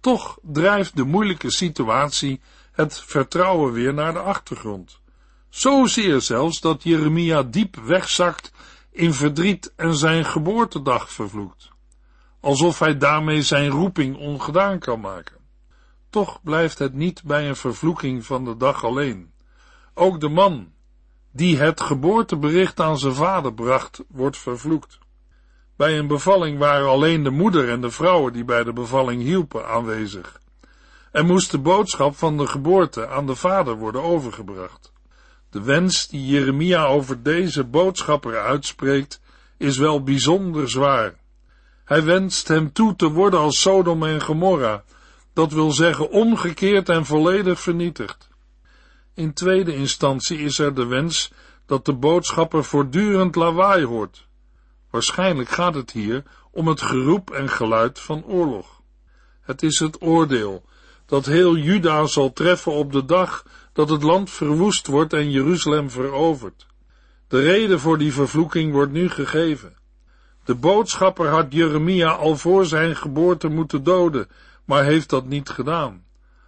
Toch 0.00 0.38
drijft 0.42 0.96
de 0.96 1.04
moeilijke 1.04 1.50
situatie 1.50 2.40
het 2.74 3.00
vertrouwen 3.00 3.72
weer 3.72 3.94
naar 3.94 4.12
de 4.12 4.18
achtergrond. 4.18 5.00
Zozeer 5.48 6.20
zelfs 6.20 6.60
dat 6.60 6.82
Jeremia 6.82 7.42
diep 7.42 7.76
wegzakt 7.76 8.52
in 8.90 9.14
verdriet 9.14 9.72
en 9.76 9.94
zijn 9.94 10.24
geboortedag 10.24 11.10
vervloekt 11.10 11.72
alsof 12.44 12.78
hij 12.78 12.98
daarmee 12.98 13.42
zijn 13.42 13.68
roeping 13.68 14.16
ongedaan 14.16 14.78
kan 14.78 15.00
maken. 15.00 15.36
Toch 16.10 16.42
blijft 16.42 16.78
het 16.78 16.94
niet 16.94 17.22
bij 17.22 17.48
een 17.48 17.56
vervloeking 17.56 18.26
van 18.26 18.44
de 18.44 18.56
dag 18.56 18.84
alleen. 18.84 19.32
Ook 19.94 20.20
de 20.20 20.28
man, 20.28 20.72
die 21.32 21.58
het 21.58 21.80
geboortebericht 21.80 22.80
aan 22.80 22.98
zijn 22.98 23.14
vader 23.14 23.54
bracht, 23.54 24.04
wordt 24.08 24.38
vervloekt. 24.38 24.98
Bij 25.76 25.98
een 25.98 26.06
bevalling 26.06 26.58
waren 26.58 26.88
alleen 26.88 27.22
de 27.22 27.30
moeder 27.30 27.70
en 27.70 27.80
de 27.80 27.90
vrouwen 27.90 28.32
die 28.32 28.44
bij 28.44 28.64
de 28.64 28.72
bevalling 28.72 29.22
hielpen 29.22 29.68
aanwezig. 29.68 30.40
En 31.14 31.26
moest 31.26 31.50
de 31.50 31.58
boodschap 31.58 32.16
van 32.16 32.36
de 32.36 32.46
geboorte 32.46 33.08
aan 33.08 33.26
de 33.26 33.34
vader 33.34 33.76
worden 33.76 34.02
overgebracht. 34.02 34.92
De 35.50 35.62
wens 35.62 36.08
die 36.08 36.26
Jeremia 36.26 36.84
over 36.84 37.22
deze 37.22 37.64
boodschapper 37.64 38.40
uitspreekt, 38.40 39.20
is 39.56 39.76
wel 39.76 40.02
bijzonder 40.02 40.70
zwaar. 40.70 41.14
Hij 41.84 42.04
wenst 42.04 42.48
hem 42.48 42.72
toe 42.72 42.96
te 42.96 43.08
worden 43.08 43.40
als 43.40 43.60
Sodom 43.60 44.02
en 44.02 44.20
Gomorra, 44.22 44.84
dat 45.32 45.52
wil 45.52 45.70
zeggen 45.70 46.10
omgekeerd 46.10 46.88
en 46.88 47.06
volledig 47.06 47.60
vernietigd. 47.60 48.28
In 49.14 49.32
tweede 49.32 49.74
instantie 49.74 50.38
is 50.38 50.58
er 50.58 50.74
de 50.74 50.86
wens 50.86 51.32
dat 51.66 51.84
de 51.84 51.94
boodschapper 51.94 52.64
voortdurend 52.64 53.34
lawaai 53.34 53.84
hoort. 53.84 54.26
Waarschijnlijk 54.90 55.48
gaat 55.48 55.74
het 55.74 55.90
hier 55.90 56.22
om 56.50 56.68
het 56.68 56.82
geroep 56.82 57.30
en 57.30 57.48
geluid 57.48 58.00
van 58.00 58.24
oorlog. 58.24 58.80
Het 59.40 59.62
is 59.62 59.78
het 59.78 60.02
oordeel 60.02 60.64
dat 61.14 61.26
heel 61.26 61.56
Juda 61.56 62.06
zal 62.06 62.32
treffen 62.32 62.72
op 62.72 62.92
de 62.92 63.04
dag 63.04 63.44
dat 63.72 63.88
het 63.88 64.02
land 64.02 64.30
verwoest 64.30 64.86
wordt 64.86 65.12
en 65.12 65.30
Jeruzalem 65.30 65.90
veroverd. 65.90 66.66
De 67.28 67.40
reden 67.40 67.80
voor 67.80 67.98
die 67.98 68.12
vervloeking 68.12 68.72
wordt 68.72 68.92
nu 68.92 69.08
gegeven. 69.08 69.76
De 70.44 70.54
boodschapper 70.54 71.28
had 71.28 71.46
Jeremia 71.48 72.10
al 72.10 72.36
voor 72.36 72.66
zijn 72.66 72.96
geboorte 72.96 73.48
moeten 73.48 73.82
doden, 73.82 74.28
maar 74.64 74.84
heeft 74.84 75.10
dat 75.10 75.26
niet 75.26 75.48
gedaan. 75.48 76.04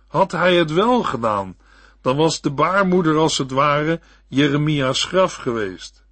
Had 0.06 0.32
hij 0.32 0.56
het 0.56 0.72
wel 0.72 1.02
gedaan, 1.02 1.56
dan 2.00 2.16
was 2.16 2.40
de 2.40 2.50
baarmoeder 2.50 3.16
als 3.16 3.38
het 3.38 3.50
ware 3.50 4.00
Jeremia's 4.28 5.04
graf 5.04 5.34
geweest. 5.34 6.04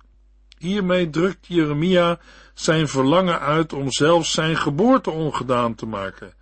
Hiermee 0.59 1.11
drukt 1.11 1.47
Jeremia 1.47 2.19
zijn 2.53 2.89
verlangen 2.89 3.41
uit 3.41 3.73
om 3.73 3.93
zelfs 3.93 4.33
zijn 4.33 4.57
geboorte 4.57 5.11
ongedaan 5.11 5.75
te 5.75 5.87
maken 5.87 6.35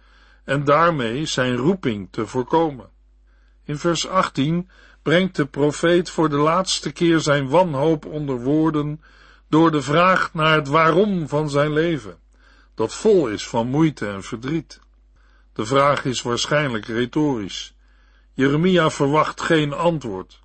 en 0.45 0.65
daarmee 0.65 1.27
zijn 1.27 1.57
roeping 1.57 2.09
te 2.11 2.27
voorkomen. 2.27 2.91
In 3.65 3.79
vers 3.79 4.09
18 4.09 4.69
brengt 5.03 5.37
de 5.37 5.47
profeet 5.47 6.11
voor 6.11 6.29
de 6.29 6.37
laatste 6.37 6.93
keer 6.93 7.21
zijn 7.21 7.49
wanhoop 7.49 8.07
onder 8.07 8.41
woorden 8.41 9.03
door 9.49 9.71
de 9.71 9.83
vraag 9.83 10.35
naar 10.35 10.55
het 10.55 10.69
waarom 10.69 11.29
van 11.29 11.51
zijn 11.51 11.73
leven, 11.73 12.19
dat 12.75 12.95
vol 12.95 13.29
is 13.29 13.49
van 13.49 13.67
moeite 13.67 14.09
en 14.09 14.23
verdriet. 14.23 14.81
De 15.53 15.65
vraag 15.67 16.05
is 16.05 16.23
waarschijnlijk 16.23 16.87
retorisch. 16.87 17.75
Jeremia 18.33 18.91
verwacht 18.91 19.41
geen 19.41 19.73
antwoord. 19.73 20.41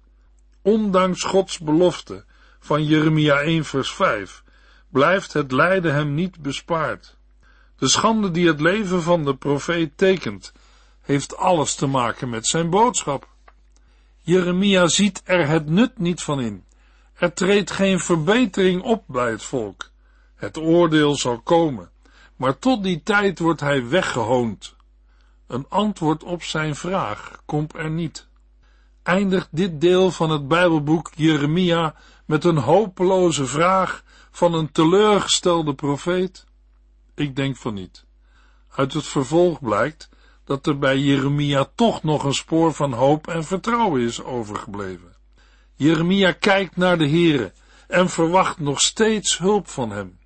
Ondanks 0.61 1.23
Gods 1.23 1.59
belofte 1.59 2.25
van 2.59 2.85
Jeremia 2.85 3.39
1 3.39 3.65
vers 3.65 3.93
5 3.93 4.43
blijft 4.89 5.33
het 5.33 5.51
lijden 5.51 5.93
hem 5.93 6.13
niet 6.13 6.41
bespaard. 6.41 7.16
De 7.77 7.87
schande 7.87 8.31
die 8.31 8.47
het 8.47 8.61
leven 8.61 9.01
van 9.01 9.25
de 9.25 9.35
profeet 9.35 9.97
tekent, 9.97 10.53
heeft 11.01 11.37
alles 11.37 11.75
te 11.75 11.87
maken 11.87 12.29
met 12.29 12.47
zijn 12.47 12.69
boodschap. 12.69 13.27
Jeremia 14.21 14.87
ziet 14.87 15.21
er 15.23 15.47
het 15.47 15.69
nut 15.69 15.97
niet 15.97 16.21
van 16.21 16.41
in 16.41 16.65
er 17.17 17.33
treedt 17.33 17.71
geen 17.71 17.99
verbetering 17.99 18.81
op 18.81 19.03
bij 19.07 19.29
het 19.29 19.43
volk. 19.43 19.89
Het 20.35 20.57
oordeel 20.57 21.15
zal 21.15 21.39
komen, 21.39 21.89
maar 22.35 22.59
tot 22.59 22.83
die 22.83 23.03
tijd 23.03 23.39
wordt 23.39 23.59
hij 23.59 23.87
weggehoond. 23.87 24.75
Een 25.47 25.65
antwoord 25.69 26.23
op 26.23 26.43
zijn 26.43 26.75
vraag 26.75 27.41
komt 27.45 27.75
er 27.75 27.89
niet. 27.89 28.27
Eindigt 29.03 29.47
dit 29.51 29.81
deel 29.81 30.11
van 30.11 30.29
het 30.29 30.47
Bijbelboek 30.47 31.11
Jeremia 31.15 31.95
met 32.25 32.43
een 32.43 32.57
hopeloze 32.57 33.45
vraag 33.45 34.03
van 34.31 34.53
een 34.53 34.71
teleurgestelde 34.71 35.73
profeet? 35.73 36.45
Ik 37.17 37.35
denk 37.35 37.55
van 37.55 37.73
niet. 37.73 38.05
Uit 38.69 38.93
het 38.93 39.07
vervolg 39.07 39.59
blijkt 39.59 40.09
dat 40.43 40.67
er 40.67 40.77
bij 40.77 40.97
Jeremia 40.97 41.69
toch 41.75 42.03
nog 42.03 42.23
een 42.23 42.33
spoor 42.33 42.73
van 42.73 42.93
hoop 42.93 43.27
en 43.27 43.43
vertrouwen 43.43 44.01
is 44.01 44.23
overgebleven. 44.23 45.15
Jeremia 45.75 46.31
kijkt 46.31 46.75
naar 46.75 46.97
de 46.97 47.09
Heere 47.09 47.53
en 47.87 48.09
verwacht 48.09 48.59
nog 48.59 48.81
steeds 48.81 49.37
hulp 49.37 49.67
van 49.67 49.91
hem. 49.91 50.19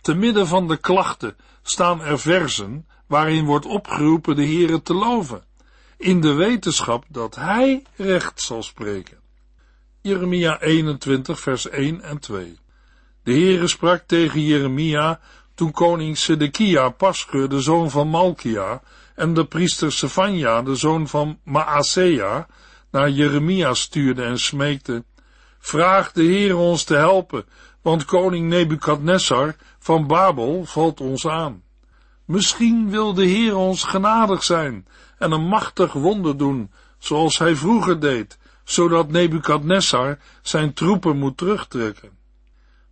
Te 0.00 0.14
midden 0.14 0.46
van 0.46 0.68
de 0.68 0.76
klachten 0.76 1.36
staan 1.62 2.00
er 2.00 2.18
versen 2.18 2.86
waarin 3.06 3.44
wordt 3.44 3.66
opgeroepen 3.66 4.36
de 4.36 4.46
Heere 4.46 4.82
te 4.82 4.94
loven. 4.94 5.44
in 5.96 6.20
de 6.20 6.32
wetenschap 6.32 7.04
dat 7.08 7.34
hij 7.34 7.82
recht 7.96 8.40
zal 8.40 8.62
spreken. 8.62 9.18
Jeremia 10.00 10.60
21 10.60 11.40
vers 11.40 11.68
1 11.68 12.00
en 12.00 12.18
2 12.18 12.58
De 13.22 13.32
Heere 13.32 13.66
sprak 13.66 14.02
tegen 14.06 14.40
Jeremia 14.40 15.20
toen 15.54 15.70
koning 15.70 16.18
Sedekia 16.18 16.88
Pasche, 16.88 17.48
de 17.48 17.60
zoon 17.60 17.90
van 17.90 18.08
Malkia, 18.08 18.82
en 19.14 19.34
de 19.34 19.44
priester 19.44 19.92
Sefania, 19.92 20.62
de 20.62 20.74
zoon 20.74 21.08
van 21.08 21.38
Maasea, 21.44 22.46
naar 22.90 23.10
Jeremia 23.10 23.74
stuurde 23.74 24.22
en 24.22 24.38
smeekte, 24.38 25.04
Vraag 25.58 26.12
de 26.12 26.22
Heer 26.22 26.56
ons 26.56 26.84
te 26.84 26.94
helpen, 26.94 27.44
want 27.82 28.04
koning 28.04 28.48
Nebukadnessar 28.48 29.56
van 29.78 30.06
Babel 30.06 30.64
valt 30.64 31.00
ons 31.00 31.26
aan. 31.26 31.62
Misschien 32.24 32.90
wil 32.90 33.14
de 33.14 33.24
Heer 33.24 33.56
ons 33.56 33.84
genadig 33.84 34.42
zijn 34.42 34.86
en 35.18 35.32
een 35.32 35.46
machtig 35.46 35.92
wonder 35.92 36.36
doen, 36.36 36.70
zoals 36.98 37.38
hij 37.38 37.56
vroeger 37.56 38.00
deed, 38.00 38.38
zodat 38.64 39.10
Nebukadnessar 39.10 40.18
zijn 40.42 40.72
troepen 40.72 41.16
moet 41.16 41.36
terugtrekken. 41.36 42.10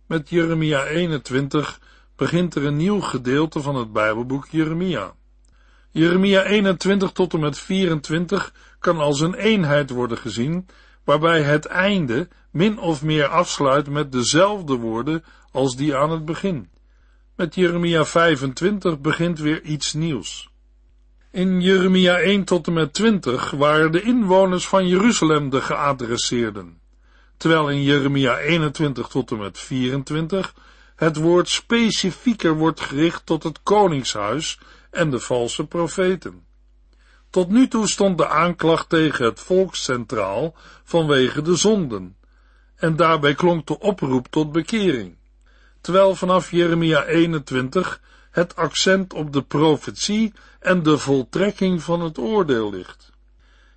Met 0.05 0.29
Jeremia 0.29 0.85
21 0.85 1.79
begint 2.21 2.55
er 2.55 2.65
een 2.65 2.75
nieuw 2.75 2.99
gedeelte 2.99 3.61
van 3.61 3.75
het 3.75 3.91
Bijbelboek 3.91 4.47
Jeremia. 4.49 5.13
Jeremia 5.91 6.43
21 6.43 7.11
tot 7.11 7.33
en 7.33 7.39
met 7.39 7.59
24 7.59 8.53
kan 8.79 8.97
als 8.97 9.19
een 9.19 9.33
eenheid 9.33 9.89
worden 9.89 10.17
gezien, 10.17 10.67
waarbij 11.03 11.41
het 11.41 11.65
einde 11.65 12.27
min 12.51 12.79
of 12.79 13.03
meer 13.03 13.27
afsluit 13.27 13.89
met 13.89 14.11
dezelfde 14.11 14.75
woorden 14.75 15.23
als 15.51 15.75
die 15.75 15.95
aan 15.95 16.11
het 16.11 16.25
begin. 16.25 16.69
Met 17.35 17.55
Jeremia 17.55 18.05
25 18.05 18.99
begint 18.99 19.39
weer 19.39 19.61
iets 19.61 19.93
nieuws. 19.93 20.49
In 21.31 21.61
Jeremia 21.61 22.17
1 22.19 22.43
tot 22.43 22.67
en 22.67 22.73
met 22.73 22.93
20 22.93 23.51
waren 23.51 23.91
de 23.91 24.01
inwoners 24.01 24.67
van 24.67 24.87
Jeruzalem 24.87 25.49
de 25.49 25.61
geadresseerden, 25.61 26.79
terwijl 27.37 27.69
in 27.69 27.83
Jeremia 27.83 28.37
21 28.37 29.07
tot 29.07 29.31
en 29.31 29.37
met 29.37 29.59
24 29.59 30.53
het 31.01 31.15
woord 31.17 31.49
specifieker 31.49 32.57
wordt 32.57 32.81
gericht 32.81 33.25
tot 33.25 33.43
het 33.43 33.59
koningshuis 33.63 34.59
en 34.91 35.09
de 35.09 35.19
valse 35.19 35.65
profeten. 35.65 36.45
Tot 37.29 37.49
nu 37.49 37.67
toe 37.67 37.87
stond 37.87 38.17
de 38.17 38.27
aanklacht 38.27 38.89
tegen 38.89 39.25
het 39.25 39.39
volk 39.39 39.75
centraal 39.75 40.55
vanwege 40.83 41.41
de 41.41 41.55
zonden, 41.55 42.17
en 42.75 42.95
daarbij 42.95 43.33
klonk 43.33 43.67
de 43.67 43.79
oproep 43.79 44.27
tot 44.27 44.51
bekering, 44.51 45.17
terwijl 45.81 46.15
vanaf 46.15 46.51
Jeremia 46.51 47.05
21 47.05 48.01
het 48.31 48.55
accent 48.55 49.13
op 49.13 49.33
de 49.33 49.41
profetie 49.41 50.33
en 50.59 50.83
de 50.83 50.97
voltrekking 50.97 51.83
van 51.83 52.01
het 52.01 52.17
oordeel 52.17 52.71
ligt. 52.71 53.11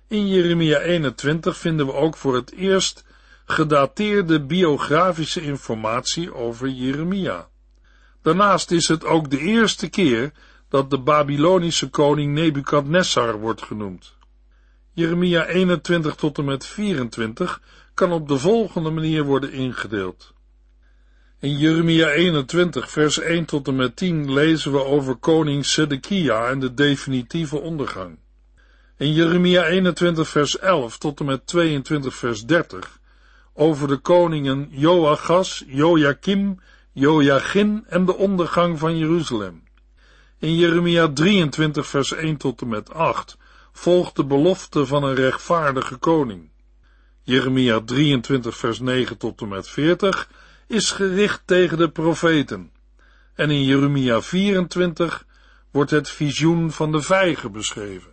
In 0.07 0.27
Jeremia 0.27 0.79
21 0.79 1.57
vinden 1.57 1.85
we 1.85 1.93
ook 1.93 2.17
voor 2.17 2.35
het 2.35 2.51
eerst 2.51 3.03
gedateerde 3.45 4.41
biografische 4.41 5.41
informatie 5.41 6.33
over 6.33 6.67
Jeremia. 6.67 7.47
Daarnaast 8.21 8.71
is 8.71 8.87
het 8.87 9.05
ook 9.05 9.29
de 9.29 9.39
eerste 9.39 9.89
keer 9.89 10.31
dat 10.69 10.89
de 10.89 10.99
Babylonische 10.99 11.89
koning 11.89 12.33
Nebukadnessar 12.33 13.39
wordt 13.39 13.61
genoemd. 13.61 14.13
Jeremia 14.91 15.45
21 15.45 16.15
tot 16.15 16.37
en 16.37 16.45
met 16.45 16.65
24 16.65 17.61
kan 17.93 18.11
op 18.11 18.27
de 18.27 18.37
volgende 18.37 18.89
manier 18.89 19.23
worden 19.23 19.51
ingedeeld. 19.51 20.33
In 21.39 21.57
Jeremia 21.57 22.09
21 22.09 22.91
vers 22.91 23.19
1 23.19 23.45
tot 23.45 23.67
en 23.67 23.75
met 23.75 23.95
10 23.95 24.33
lezen 24.33 24.71
we 24.71 24.83
over 24.83 25.15
koning 25.15 25.65
Sedekia 25.65 26.47
en 26.49 26.59
de 26.59 26.73
definitieve 26.73 27.59
ondergang. 27.59 28.17
In 28.97 29.13
Jeremia 29.13 29.65
21 29.65 30.27
vers 30.27 30.59
11 30.59 30.97
tot 30.97 31.19
en 31.19 31.25
met 31.25 31.47
22 31.47 32.15
vers 32.15 32.45
30 32.45 32.99
over 33.57 33.87
de 33.87 33.97
koningen 33.97 34.67
Joachas, 34.71 35.63
Joachim, 35.67 36.59
Joachim 36.91 37.83
en 37.87 38.05
de 38.05 38.15
ondergang 38.15 38.79
van 38.79 38.97
Jeruzalem. 38.97 39.63
In 40.39 40.55
Jeremia 40.55 41.07
23 41.07 41.87
vers 41.87 42.13
1 42.13 42.37
tot 42.37 42.61
en 42.61 42.67
met 42.67 42.93
8 42.93 43.37
volgt 43.71 44.15
de 44.15 44.25
belofte 44.25 44.85
van 44.85 45.03
een 45.03 45.15
rechtvaardige 45.15 45.95
koning. 45.95 46.49
Jeremia 47.21 47.79
23 47.79 48.57
vers 48.57 48.79
9 48.79 49.17
tot 49.17 49.41
en 49.41 49.47
met 49.47 49.69
40 49.69 50.29
is 50.67 50.91
gericht 50.91 51.41
tegen 51.45 51.77
de 51.77 51.89
profeten. 51.89 52.71
En 53.35 53.49
in 53.49 53.63
Jeremia 53.63 54.21
24 54.21 55.25
wordt 55.71 55.91
het 55.91 56.09
visioen 56.09 56.71
van 56.71 56.91
de 56.91 57.01
vijgen 57.01 57.51
beschreven. 57.51 58.11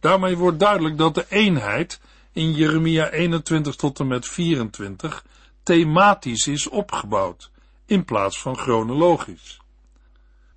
Daarmee 0.00 0.36
wordt 0.36 0.58
duidelijk 0.58 0.98
dat 0.98 1.14
de 1.14 1.26
eenheid 1.28 2.00
in 2.34 2.52
Jeremia 2.52 3.10
21 3.10 3.76
tot 3.76 4.00
en 4.00 4.06
met 4.06 4.28
24 4.28 5.24
thematisch 5.62 6.46
is 6.46 6.68
opgebouwd, 6.68 7.50
in 7.86 8.04
plaats 8.04 8.40
van 8.40 8.56
chronologisch. 8.56 9.60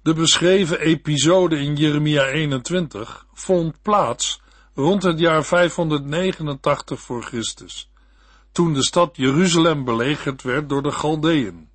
De 0.01 0.13
beschreven 0.13 0.79
episode 0.79 1.59
in 1.59 1.75
Jeremia 1.75 2.25
21 2.25 3.25
vond 3.33 3.81
plaats 3.81 4.41
rond 4.75 5.03
het 5.03 5.19
jaar 5.19 5.43
589 5.43 6.99
voor 6.99 7.23
Christus, 7.23 7.89
toen 8.51 8.73
de 8.73 8.83
stad 8.83 9.17
Jeruzalem 9.17 9.83
belegerd 9.83 10.41
werd 10.41 10.69
door 10.69 10.83
de 10.83 10.91
Galdeën, 10.91 11.69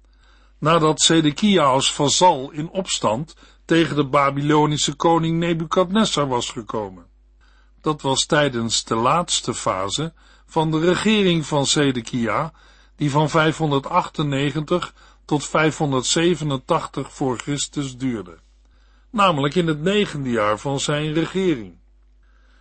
nadat 0.59 1.01
Sedekia 1.01 1.65
als 1.65 1.93
vazal 1.93 2.51
in 2.51 2.71
opstand 2.71 3.37
tegen 3.65 3.97
de 3.97 4.07
Babylonische 4.07 4.95
koning 4.95 5.39
Nebukadnessar 5.39 6.29
was 6.29 6.51
gekomen. 6.51 7.12
Dat 7.83 8.03
was 8.03 8.27
tijdens 8.27 8.85
de 8.85 8.95
laatste 8.95 9.55
fase 9.55 10.13
van 10.47 10.71
de 10.71 10.79
regering 10.81 11.47
van 11.47 11.67
Sedekia, 11.67 12.53
die 12.97 13.11
van 13.11 13.31
598 13.31 14.95
tot 15.25 15.47
587 15.47 17.13
voor 17.13 17.39
Christus 17.39 17.97
duurde, 17.97 18.39
namelijk 19.11 19.55
in 19.55 19.67
het 19.67 19.81
negende 19.81 20.31
jaar 20.31 20.59
van 20.59 20.81
zijn 20.81 21.13
regering. 21.13 21.79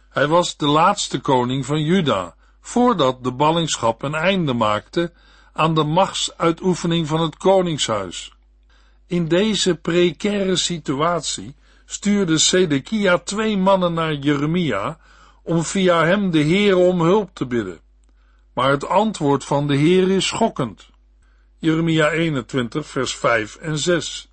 Hij 0.10 0.28
was 0.28 0.58
de 0.58 0.68
laatste 0.68 1.20
koning 1.20 1.66
van 1.66 1.82
Juda, 1.82 2.36
voordat 2.62 3.24
de 3.24 3.32
ballingschap 3.32 4.02
een 4.02 4.16
einde 4.16 4.54
maakte 4.54 5.14
aan 5.54 5.76
de 5.76 5.84
machtsuitoefening 5.84 7.08
van 7.08 7.22
het 7.22 7.38
koningshuis. 7.38 8.34
In 9.08 9.28
deze 9.28 9.76
precaire 9.76 10.56
situatie 10.56 11.56
stuurde 11.86 12.38
Sedekia 12.38 13.18
twee 13.18 13.58
mannen 13.58 13.94
naar 13.94 14.14
Jeremia 14.14 15.00
om 15.52 15.64
via 15.64 16.06
hem 16.06 16.32
de 16.32 16.40
Heer 16.40 16.78
om 16.78 17.02
hulp 17.02 17.30
te 17.34 17.46
bidden. 17.46 17.80
Maar 18.54 18.72
het 18.72 18.88
antwoord 18.88 19.46
van 19.46 19.68
de 19.68 19.76
Heer 19.76 20.10
is 20.10 20.28
schokkend. 20.28 20.90
Jeremia 21.58 22.12
21 22.12 22.88
vers 22.88 23.16
5 23.16 23.56
en 23.56 23.78
6 23.78 24.32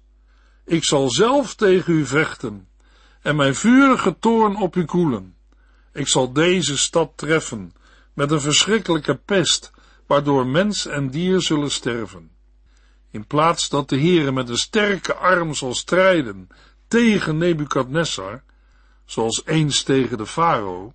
Ik 0.64 0.84
zal 0.84 1.10
zelf 1.10 1.54
tegen 1.54 1.92
u 1.92 2.06
vechten 2.06 2.68
en 3.22 3.36
mijn 3.36 3.54
vurige 3.54 4.16
toorn 4.18 4.56
op 4.56 4.76
u 4.76 4.84
koelen. 4.84 5.36
Ik 5.92 6.08
zal 6.08 6.32
deze 6.32 6.78
stad 6.78 7.12
treffen 7.14 7.72
met 8.14 8.30
een 8.30 8.40
verschrikkelijke 8.40 9.14
pest, 9.14 9.70
waardoor 10.06 10.46
mens 10.46 10.86
en 10.86 11.10
dier 11.10 11.40
zullen 11.40 11.70
sterven. 11.70 12.30
In 13.10 13.26
plaats 13.26 13.68
dat 13.68 13.88
de 13.88 13.98
Heere 14.00 14.32
met 14.32 14.48
een 14.48 14.56
sterke 14.56 15.14
arm 15.14 15.54
zal 15.54 15.74
strijden 15.74 16.48
tegen 16.88 17.38
Nebukadnessar, 17.38 18.42
zoals 19.04 19.42
eens 19.44 19.82
tegen 19.82 20.18
de 20.18 20.26
farao, 20.26 20.92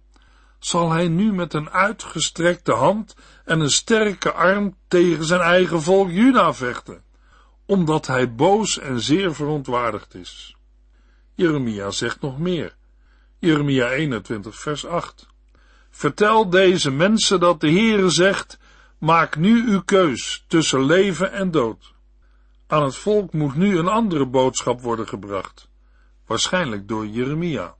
zal 0.66 0.92
hij 0.92 1.08
nu 1.08 1.34
met 1.34 1.54
een 1.54 1.70
uitgestrekte 1.70 2.72
hand 2.72 3.16
en 3.46 3.60
een 3.60 3.70
sterke 3.70 4.32
arm 4.32 4.76
tegen 4.88 5.26
zijn 5.26 5.42
eigen 5.42 5.82
volk 5.82 6.10
Juda 6.10 6.54
vechten, 6.54 7.04
omdat 7.66 8.08
hij 8.08 8.34
boos 8.34 8.80
en 8.80 9.00
zeer 9.00 9.36
verontwaardigd 9.36 10.16
is. 10.16 10.56
Jeremia 11.36 11.92
zegt 11.92 12.22
nog 12.22 12.40
meer. 12.40 12.76
Jeremia 13.40 13.90
21 13.90 14.60
vers 14.60 14.86
8. 14.86 15.28
Vertel 15.90 16.50
deze 16.50 16.92
mensen 16.92 17.40
dat 17.40 17.62
de 17.62 17.72
Heere 17.72 18.10
zegt, 18.10 18.60
maak 18.98 19.36
nu 19.36 19.68
uw 19.68 19.82
keus 19.82 20.46
tussen 20.48 20.86
leven 20.86 21.32
en 21.32 21.52
dood. 21.52 21.94
Aan 22.68 22.84
het 22.84 22.96
volk 22.96 23.34
moet 23.34 23.56
nu 23.56 23.78
een 23.78 23.88
andere 23.88 24.26
boodschap 24.28 24.82
worden 24.82 25.08
gebracht, 25.08 25.70
waarschijnlijk 26.26 26.88
door 26.88 27.08
Jeremia. 27.08 27.76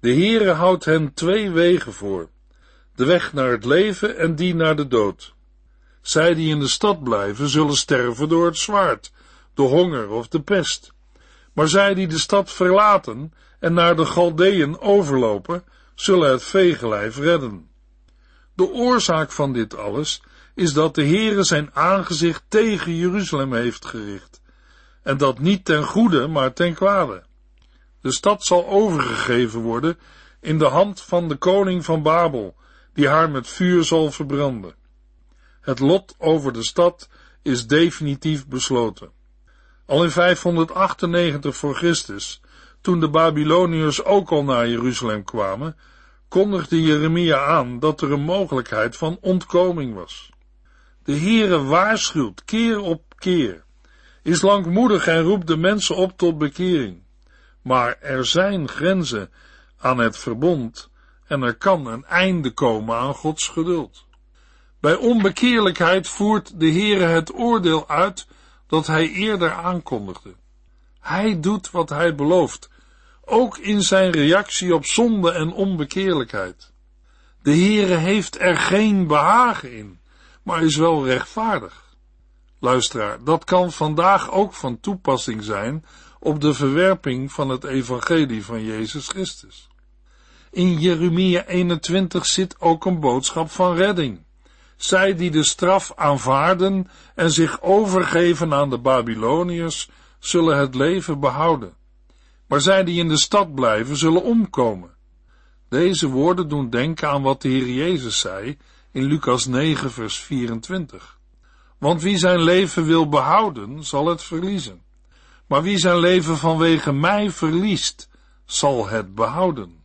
De 0.00 0.14
Heere 0.14 0.50
houdt 0.50 0.84
hen 0.84 1.14
twee 1.14 1.50
wegen 1.50 1.92
voor, 1.92 2.28
de 2.94 3.04
weg 3.04 3.32
naar 3.32 3.50
het 3.50 3.64
leven 3.64 4.16
en 4.16 4.34
die 4.34 4.54
naar 4.54 4.76
de 4.76 4.88
dood. 4.88 5.34
Zij 6.00 6.34
die 6.34 6.48
in 6.48 6.60
de 6.60 6.68
stad 6.68 7.02
blijven, 7.04 7.48
zullen 7.48 7.76
sterven 7.76 8.28
door 8.28 8.46
het 8.46 8.58
zwaard, 8.58 9.12
de 9.54 9.62
honger 9.62 10.10
of 10.10 10.28
de 10.28 10.42
pest. 10.42 10.92
Maar 11.52 11.68
zij 11.68 11.94
die 11.94 12.06
de 12.06 12.18
stad 12.18 12.52
verlaten 12.52 13.32
en 13.58 13.72
naar 13.72 13.96
de 13.96 14.06
Galdeën 14.06 14.80
overlopen, 14.80 15.64
zullen 15.94 16.30
het 16.30 16.42
veegelijf 16.42 17.16
redden. 17.16 17.68
De 18.54 18.70
oorzaak 18.70 19.32
van 19.32 19.52
dit 19.52 19.76
alles 19.76 20.22
is 20.54 20.72
dat 20.72 20.94
de 20.94 21.04
Heere 21.04 21.44
zijn 21.44 21.70
aangezicht 21.72 22.42
tegen 22.48 22.96
Jeruzalem 22.96 23.54
heeft 23.54 23.84
gericht, 23.84 24.40
en 25.02 25.16
dat 25.16 25.38
niet 25.38 25.64
ten 25.64 25.84
goede, 25.84 26.26
maar 26.26 26.52
ten 26.52 26.74
kwade. 26.74 27.22
De 28.00 28.12
stad 28.12 28.44
zal 28.44 28.68
overgegeven 28.68 29.60
worden 29.60 29.98
in 30.40 30.58
de 30.58 30.64
hand 30.64 31.00
van 31.00 31.28
de 31.28 31.36
koning 31.36 31.84
van 31.84 32.02
Babel, 32.02 32.56
die 32.92 33.08
haar 33.08 33.30
met 33.30 33.48
vuur 33.48 33.84
zal 33.84 34.10
verbranden. 34.10 34.74
Het 35.60 35.78
lot 35.78 36.14
over 36.18 36.52
de 36.52 36.62
stad 36.62 37.08
is 37.42 37.66
definitief 37.66 38.46
besloten. 38.46 39.10
Al 39.86 40.04
in 40.04 40.10
598 40.10 41.56
voor 41.56 41.74
Christus, 41.74 42.40
toen 42.80 43.00
de 43.00 43.08
Babyloniërs 43.08 44.04
ook 44.04 44.30
al 44.30 44.44
naar 44.44 44.68
Jeruzalem 44.68 45.24
kwamen, 45.24 45.76
kondigde 46.28 46.82
Jeremia 46.82 47.44
aan 47.44 47.78
dat 47.78 48.00
er 48.00 48.12
een 48.12 48.22
mogelijkheid 48.22 48.96
van 48.96 49.18
ontkoming 49.20 49.94
was. 49.94 50.30
De 51.02 51.16
Heere 51.16 51.62
waarschuwt 51.62 52.44
keer 52.44 52.80
op 52.80 53.02
keer, 53.16 53.64
is 54.22 54.42
langmoedig 54.42 55.06
en 55.06 55.22
roept 55.22 55.46
de 55.46 55.56
mensen 55.56 55.96
op 55.96 56.12
tot 56.16 56.38
bekering. 56.38 57.02
Maar 57.62 57.96
er 58.00 58.26
zijn 58.26 58.68
grenzen 58.68 59.30
aan 59.78 59.98
het 59.98 60.18
verbond 60.18 60.90
en 61.26 61.42
er 61.42 61.54
kan 61.54 61.86
een 61.86 62.04
einde 62.04 62.50
komen 62.50 62.96
aan 62.96 63.14
Gods 63.14 63.48
geduld. 63.48 64.06
Bij 64.80 64.94
onbekeerlijkheid 64.94 66.08
voert 66.08 66.60
de 66.60 66.70
Heere 66.70 67.04
het 67.04 67.34
oordeel 67.34 67.88
uit 67.88 68.26
dat 68.66 68.86
hij 68.86 69.08
eerder 69.08 69.52
aankondigde. 69.52 70.34
Hij 71.00 71.40
doet 71.40 71.70
wat 71.70 71.88
hij 71.88 72.14
belooft, 72.14 72.70
ook 73.24 73.58
in 73.58 73.82
zijn 73.82 74.10
reactie 74.10 74.74
op 74.74 74.84
zonde 74.84 75.32
en 75.32 75.52
onbekeerlijkheid. 75.52 76.72
De 77.42 77.50
Heere 77.50 77.94
heeft 77.94 78.40
er 78.40 78.56
geen 78.56 79.06
behagen 79.06 79.72
in, 79.72 80.00
maar 80.42 80.62
is 80.62 80.76
wel 80.76 81.06
rechtvaardig. 81.06 81.84
Luisteraar, 82.58 83.24
dat 83.24 83.44
kan 83.44 83.72
vandaag 83.72 84.30
ook 84.30 84.54
van 84.54 84.80
toepassing 84.80 85.44
zijn 85.44 85.84
op 86.22 86.40
de 86.40 86.54
verwerping 86.54 87.32
van 87.32 87.48
het 87.48 87.64
evangelie 87.64 88.44
van 88.44 88.64
Jezus 88.64 89.08
Christus. 89.08 89.68
In 90.50 90.78
Jeremia 90.78 91.46
21 91.46 92.26
zit 92.26 92.60
ook 92.60 92.84
een 92.84 93.00
boodschap 93.00 93.50
van 93.50 93.74
redding. 93.74 94.24
Zij 94.76 95.14
die 95.14 95.30
de 95.30 95.42
straf 95.42 95.92
aanvaarden 95.96 96.88
en 97.14 97.30
zich 97.30 97.62
overgeven 97.62 98.54
aan 98.54 98.70
de 98.70 98.78
Babyloniërs, 98.78 99.88
zullen 100.18 100.58
het 100.58 100.74
leven 100.74 101.20
behouden. 101.20 101.72
Maar 102.46 102.60
zij 102.60 102.84
die 102.84 102.98
in 102.98 103.08
de 103.08 103.18
stad 103.18 103.54
blijven, 103.54 103.96
zullen 103.96 104.22
omkomen. 104.22 104.90
Deze 105.68 106.08
woorden 106.08 106.48
doen 106.48 106.70
denken 106.70 107.08
aan 107.08 107.22
wat 107.22 107.42
de 107.42 107.48
Heer 107.48 107.68
Jezus 107.68 108.18
zei 108.18 108.58
in 108.92 109.04
Lucas 109.04 109.46
9, 109.46 109.90
vers 109.90 110.18
24. 110.18 111.18
Want 111.78 112.02
wie 112.02 112.18
zijn 112.18 112.42
leven 112.42 112.84
wil 112.84 113.08
behouden, 113.08 113.84
zal 113.84 114.06
het 114.06 114.22
verliezen. 114.22 114.82
Maar 115.50 115.62
wie 115.62 115.78
zijn 115.78 115.98
leven 115.98 116.36
vanwege 116.36 116.92
mij 116.92 117.30
verliest, 117.30 118.08
zal 118.44 118.88
het 118.88 119.14
behouden. 119.14 119.82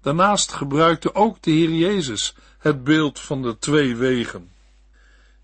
Daarnaast 0.00 0.52
gebruikte 0.52 1.14
ook 1.14 1.42
de 1.42 1.50
Heer 1.50 1.70
Jezus 1.70 2.34
het 2.58 2.84
beeld 2.84 3.20
van 3.20 3.42
de 3.42 3.58
twee 3.58 3.96
wegen. 3.96 4.50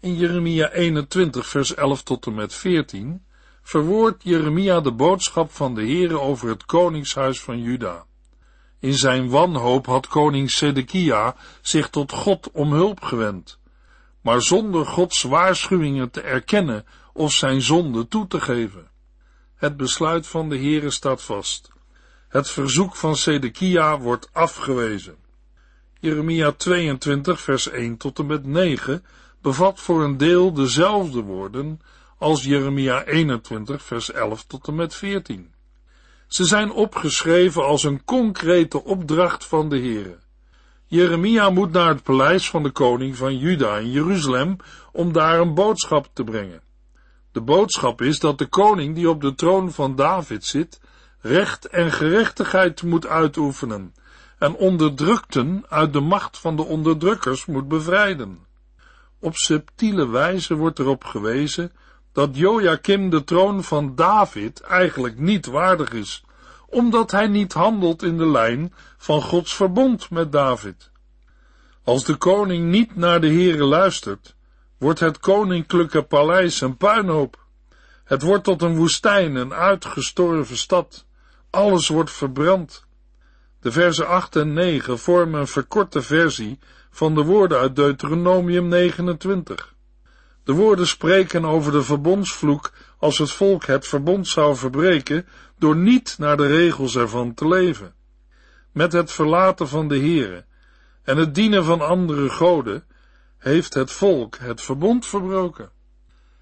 In 0.00 0.16
Jeremia 0.16 0.70
21 0.70 1.46
vers 1.46 1.74
11 1.74 2.02
tot 2.02 2.26
en 2.26 2.34
met 2.34 2.54
14 2.54 3.24
verwoordt 3.62 4.22
Jeremia 4.22 4.80
de 4.80 4.92
boodschap 4.92 5.52
van 5.52 5.74
de 5.74 5.82
Heere 5.82 6.20
over 6.20 6.48
het 6.48 6.64
koningshuis 6.64 7.40
van 7.40 7.62
Juda. 7.62 8.04
In 8.78 8.94
zijn 8.94 9.28
wanhoop 9.28 9.86
had 9.86 10.06
koning 10.06 10.50
Sedekia 10.50 11.36
zich 11.60 11.88
tot 11.88 12.12
God 12.12 12.50
om 12.50 12.72
hulp 12.72 13.02
gewend, 13.02 13.58
maar 14.20 14.42
zonder 14.42 14.86
Gods 14.86 15.22
waarschuwingen 15.22 16.10
te 16.10 16.20
erkennen 16.20 16.86
of 17.12 17.32
zijn 17.32 17.62
zonde 17.62 18.08
toe 18.08 18.26
te 18.26 18.40
geven. 18.40 18.89
Het 19.60 19.76
besluit 19.76 20.26
van 20.26 20.48
de 20.48 20.56
Heere 20.56 20.90
staat 20.90 21.22
vast. 21.22 21.70
Het 22.28 22.50
verzoek 22.50 22.96
van 22.96 23.16
Sedekia 23.16 23.98
wordt 23.98 24.28
afgewezen. 24.32 25.16
Jeremia 25.98 26.52
22 26.52 27.40
vers 27.40 27.68
1 27.68 27.96
tot 27.96 28.18
en 28.18 28.26
met 28.26 28.46
9 28.46 29.04
bevat 29.42 29.80
voor 29.80 30.02
een 30.02 30.16
deel 30.16 30.52
dezelfde 30.52 31.20
woorden 31.20 31.80
als 32.18 32.44
Jeremia 32.44 33.04
21 33.04 33.82
vers 33.82 34.12
11 34.12 34.44
tot 34.44 34.68
en 34.68 34.74
met 34.74 34.94
14. 34.94 35.52
Ze 36.26 36.44
zijn 36.44 36.72
opgeschreven 36.72 37.64
als 37.64 37.82
een 37.82 38.04
concrete 38.04 38.84
opdracht 38.84 39.44
van 39.44 39.68
de 39.68 39.78
Heere. 39.78 40.18
Jeremia 40.86 41.50
moet 41.50 41.72
naar 41.72 41.88
het 41.88 42.02
paleis 42.02 42.50
van 42.50 42.62
de 42.62 42.70
koning 42.70 43.16
van 43.16 43.38
Juda 43.38 43.76
in 43.76 43.90
Jeruzalem 43.90 44.56
om 44.92 45.12
daar 45.12 45.40
een 45.40 45.54
boodschap 45.54 46.08
te 46.12 46.24
brengen. 46.24 46.62
De 47.32 47.40
boodschap 47.40 48.02
is 48.02 48.18
dat 48.18 48.38
de 48.38 48.46
koning 48.46 48.94
die 48.94 49.10
op 49.10 49.20
de 49.20 49.34
troon 49.34 49.72
van 49.72 49.96
David 49.96 50.44
zit, 50.44 50.80
recht 51.20 51.66
en 51.66 51.92
gerechtigheid 51.92 52.82
moet 52.82 53.06
uitoefenen 53.06 53.94
en 54.38 54.54
onderdrukten 54.54 55.64
uit 55.68 55.92
de 55.92 56.00
macht 56.00 56.38
van 56.38 56.56
de 56.56 56.64
onderdrukkers 56.64 57.46
moet 57.46 57.68
bevrijden. 57.68 58.38
Op 59.18 59.36
subtiele 59.36 60.08
wijze 60.08 60.54
wordt 60.54 60.78
erop 60.78 61.04
gewezen 61.04 61.72
dat 62.12 62.36
Joachim 62.36 63.10
de 63.10 63.24
troon 63.24 63.64
van 63.64 63.94
David 63.94 64.60
eigenlijk 64.60 65.18
niet 65.18 65.46
waardig 65.46 65.92
is, 65.92 66.24
omdat 66.66 67.10
hij 67.10 67.26
niet 67.26 67.52
handelt 67.52 68.02
in 68.02 68.18
de 68.18 68.26
lijn 68.26 68.74
van 68.96 69.22
Gods 69.22 69.54
verbond 69.54 70.10
met 70.10 70.32
David. 70.32 70.90
Als 71.84 72.04
de 72.04 72.14
koning 72.14 72.70
niet 72.70 72.96
naar 72.96 73.20
de 73.20 73.28
Heere 73.28 73.64
luistert, 73.64 74.34
wordt 74.80 75.00
het 75.00 75.18
koninklijke 75.18 76.02
paleis 76.02 76.60
een 76.60 76.76
puinhoop. 76.76 77.44
Het 78.04 78.22
wordt 78.22 78.44
tot 78.44 78.62
een 78.62 78.76
woestijn, 78.76 79.34
een 79.34 79.54
uitgestorven 79.54 80.56
stad. 80.56 81.06
Alles 81.50 81.88
wordt 81.88 82.10
verbrand. 82.10 82.84
De 83.60 83.72
versen 83.72 84.06
8 84.06 84.36
en 84.36 84.52
9 84.52 84.98
vormen 84.98 85.40
een 85.40 85.46
verkorte 85.46 86.02
versie 86.02 86.58
van 86.90 87.14
de 87.14 87.22
woorden 87.22 87.58
uit 87.58 87.76
Deuteronomium 87.76 88.68
29. 88.68 89.74
De 90.44 90.52
woorden 90.52 90.86
spreken 90.86 91.44
over 91.44 91.72
de 91.72 91.82
verbondsvloek 91.82 92.70
als 92.98 93.18
het 93.18 93.30
volk 93.30 93.64
het 93.64 93.86
verbond 93.86 94.28
zou 94.28 94.56
verbreken 94.56 95.26
door 95.58 95.76
niet 95.76 96.14
naar 96.18 96.36
de 96.36 96.46
regels 96.46 96.96
ervan 96.96 97.34
te 97.34 97.48
leven. 97.48 97.94
Met 98.72 98.92
het 98.92 99.12
verlaten 99.12 99.68
van 99.68 99.88
de 99.88 99.98
Heere 99.98 100.44
en 101.02 101.16
het 101.16 101.34
dienen 101.34 101.64
van 101.64 101.80
andere 101.80 102.28
goden 102.28 102.84
heeft 103.40 103.74
het 103.74 103.92
volk 103.92 104.38
het 104.38 104.60
verbond 104.60 105.06
verbroken. 105.06 105.70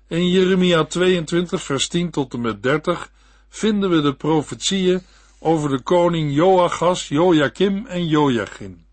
In 0.09 0.29
Jeremia 0.29 0.85
22 0.85 1.63
vers 1.63 1.89
10 1.89 2.11
tot 2.11 2.35
en 2.35 2.41
met 2.41 2.63
30 2.63 3.11
vinden 3.49 3.91
we 3.91 4.01
de 4.01 4.15
profetieën 4.15 5.03
over 5.39 5.71
de 5.71 5.81
koning 5.81 6.35
Joachas, 6.35 7.09
Joachim 7.09 7.87
en 7.87 8.07
Joachim. 8.07 8.87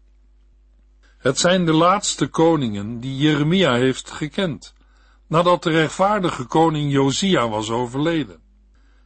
Het 1.17 1.39
zijn 1.39 1.65
de 1.65 1.73
laatste 1.73 2.27
koningen 2.27 2.99
die 2.99 3.17
Jeremia 3.17 3.73
heeft 3.73 4.11
gekend, 4.11 4.73
nadat 5.27 5.63
de 5.63 5.69
rechtvaardige 5.69 6.43
koning 6.43 6.91
Josia 6.91 7.49
was 7.49 7.69
overleden. 7.69 8.39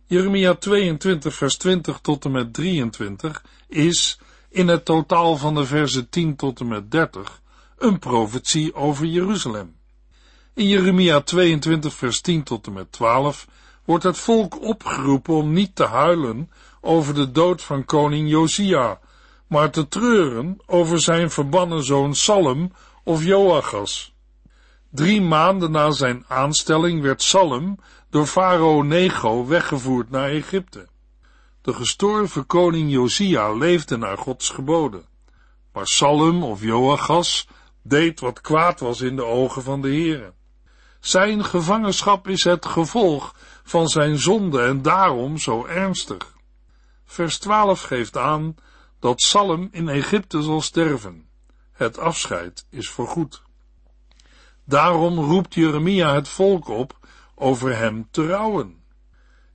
Jeremia 0.05 0.55
22 0.55 1.33
vers 1.33 1.57
20 1.57 1.99
tot 1.99 2.25
en 2.25 2.31
met 2.31 2.53
23 2.53 3.43
is, 3.67 4.19
in 4.49 4.67
het 4.67 4.85
totaal 4.85 5.37
van 5.37 5.55
de 5.55 5.65
versen 5.65 6.09
10 6.09 6.35
tot 6.35 6.59
en 6.59 6.67
met 6.67 6.91
30, 6.91 7.41
een 7.79 7.99
profetie 7.99 8.75
over 8.75 9.05
Jeruzalem. 9.05 9.75
In 10.53 10.67
Jeremia 10.67 11.21
22 11.21 11.93
vers 11.93 12.21
10 12.21 12.43
tot 12.43 12.67
en 12.67 12.73
met 12.73 12.91
12 12.91 13.47
wordt 13.85 14.03
het 14.03 14.17
volk 14.17 14.61
opgeroepen 14.61 15.33
om 15.33 15.53
niet 15.53 15.75
te 15.75 15.85
huilen 15.85 16.51
over 16.81 17.13
de 17.13 17.31
dood 17.31 17.61
van 17.61 17.85
koning 17.85 18.29
Josia, 18.29 18.99
maar 19.47 19.71
te 19.71 19.87
treuren 19.87 20.57
over 20.65 21.01
zijn 21.01 21.31
verbannen 21.31 21.83
zoon 21.83 22.15
Salem 22.15 22.71
of 23.03 23.23
Joachas. 23.23 24.13
Drie 24.89 25.21
maanden 25.21 25.71
na 25.71 25.91
zijn 25.91 26.25
aanstelling 26.27 27.01
werd 27.01 27.21
Salem 27.21 27.75
door 28.09 28.25
farao 28.25 28.81
Nego 28.81 29.45
weggevoerd 29.45 30.09
naar 30.09 30.29
Egypte. 30.29 30.87
De 31.61 31.73
gestorven 31.73 32.45
koning 32.45 32.91
Josia 32.91 33.51
leefde 33.53 33.97
naar 33.97 34.17
Gods 34.17 34.49
geboden, 34.49 35.05
maar 35.73 35.87
Salem 35.87 36.43
of 36.43 36.61
Joachas 36.61 37.47
deed 37.81 38.19
wat 38.19 38.41
kwaad 38.41 38.79
was 38.79 39.01
in 39.01 39.15
de 39.15 39.25
ogen 39.25 39.63
van 39.63 39.81
de 39.81 39.87
Heere. 39.87 40.33
Zijn 40.99 41.45
gevangenschap 41.45 42.27
is 42.27 42.43
het 42.43 42.65
gevolg 42.65 43.35
van 43.63 43.87
zijn 43.87 44.17
zonde 44.17 44.61
en 44.61 44.81
daarom 44.81 45.37
zo 45.37 45.65
ernstig. 45.65 46.33
Vers 47.05 47.37
12 47.37 47.81
geeft 47.81 48.17
aan 48.17 48.55
dat 48.99 49.21
Salem 49.21 49.67
in 49.71 49.89
Egypte 49.89 50.41
zal 50.41 50.61
sterven. 50.61 51.27
Het 51.71 51.97
afscheid 51.97 52.65
is 52.69 52.89
voorgoed. 52.89 53.41
Daarom 54.65 55.19
roept 55.19 55.53
Jeremia 55.53 56.13
het 56.13 56.27
volk 56.27 56.67
op 56.67 56.97
over 57.35 57.77
hem 57.77 58.07
te 58.11 58.27
rouwen. 58.27 58.83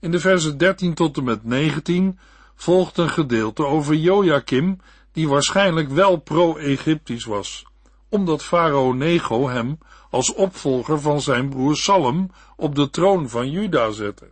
In 0.01 0.11
de 0.11 0.21
versen 0.21 0.59
13 0.59 0.95
tot 0.95 1.17
en 1.17 1.25
met 1.25 1.45
19 1.45 2.19
volgt 2.55 2.99
een 2.99 3.11
gedeelte 3.11 3.67
over 3.67 3.95
Joachim, 3.95 4.81
die 5.13 5.29
waarschijnlijk 5.29 5.89
wel 5.89 6.17
pro-Egyptisch 6.17 7.25
was, 7.25 7.65
omdat 8.15 8.43
farao 8.43 8.93
Nego 8.93 9.49
hem 9.49 9.79
als 10.11 10.35
opvolger 10.35 11.01
van 11.01 11.21
zijn 11.21 11.49
broer 11.49 11.77
Salem 11.77 12.31
op 12.57 12.75
de 12.75 12.91
troon 12.91 13.29
van 13.29 13.51
Juda 13.51 13.91
zette. 13.91 14.31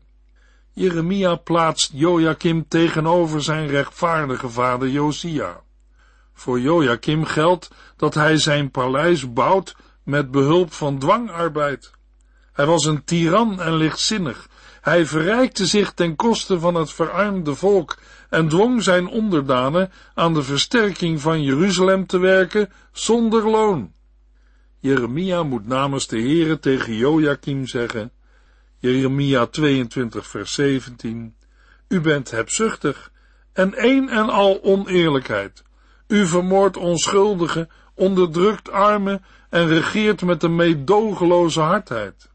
Jeremia 0.72 1.34
plaatst 1.34 1.90
Joachim 1.94 2.68
tegenover 2.68 3.42
zijn 3.42 3.66
rechtvaardige 3.66 4.48
vader 4.48 4.88
Josia. 4.88 5.60
Voor 6.32 6.60
Joachim 6.60 7.24
geldt 7.24 7.70
dat 7.96 8.14
hij 8.14 8.36
zijn 8.36 8.70
paleis 8.70 9.32
bouwt 9.32 9.76
met 10.02 10.30
behulp 10.30 10.72
van 10.72 10.98
dwangarbeid. 10.98 11.90
Hij 12.52 12.66
was 12.66 12.84
een 12.84 13.04
tiran 13.04 13.60
en 13.60 13.74
lichtzinnig. 13.74 14.48
Hij 14.82 15.06
verrijkte 15.06 15.66
zich 15.66 15.92
ten 15.92 16.16
koste 16.16 16.60
van 16.60 16.74
het 16.74 16.92
verarmde 16.92 17.54
volk 17.54 17.98
en 18.30 18.48
dwong 18.48 18.82
zijn 18.82 19.08
onderdanen 19.08 19.92
aan 20.14 20.34
de 20.34 20.42
versterking 20.42 21.20
van 21.20 21.42
Jeruzalem 21.42 22.06
te 22.06 22.18
werken 22.18 22.72
zonder 22.92 23.50
loon. 23.50 23.92
Jeremia 24.78 25.42
moet 25.42 25.66
namens 25.66 26.06
de 26.06 26.20
Heere 26.20 26.58
tegen 26.58 26.94
Joachim 26.94 27.66
zeggen, 27.66 28.12
Jeremia 28.78 29.46
22 29.46 30.26
vers 30.26 30.54
17, 30.54 31.34
U 31.88 32.00
bent 32.00 32.30
hebzuchtig 32.30 33.12
en 33.52 33.72
een 33.76 34.08
en 34.08 34.28
al 34.28 34.62
oneerlijkheid. 34.62 35.62
U 36.06 36.26
vermoordt 36.26 36.76
onschuldigen, 36.76 37.70
onderdrukt 37.94 38.70
armen 38.70 39.24
en 39.50 39.68
regeert 39.68 40.22
met 40.22 40.42
een 40.42 40.56
meedogenloze 40.56 41.60
hardheid. 41.60 42.31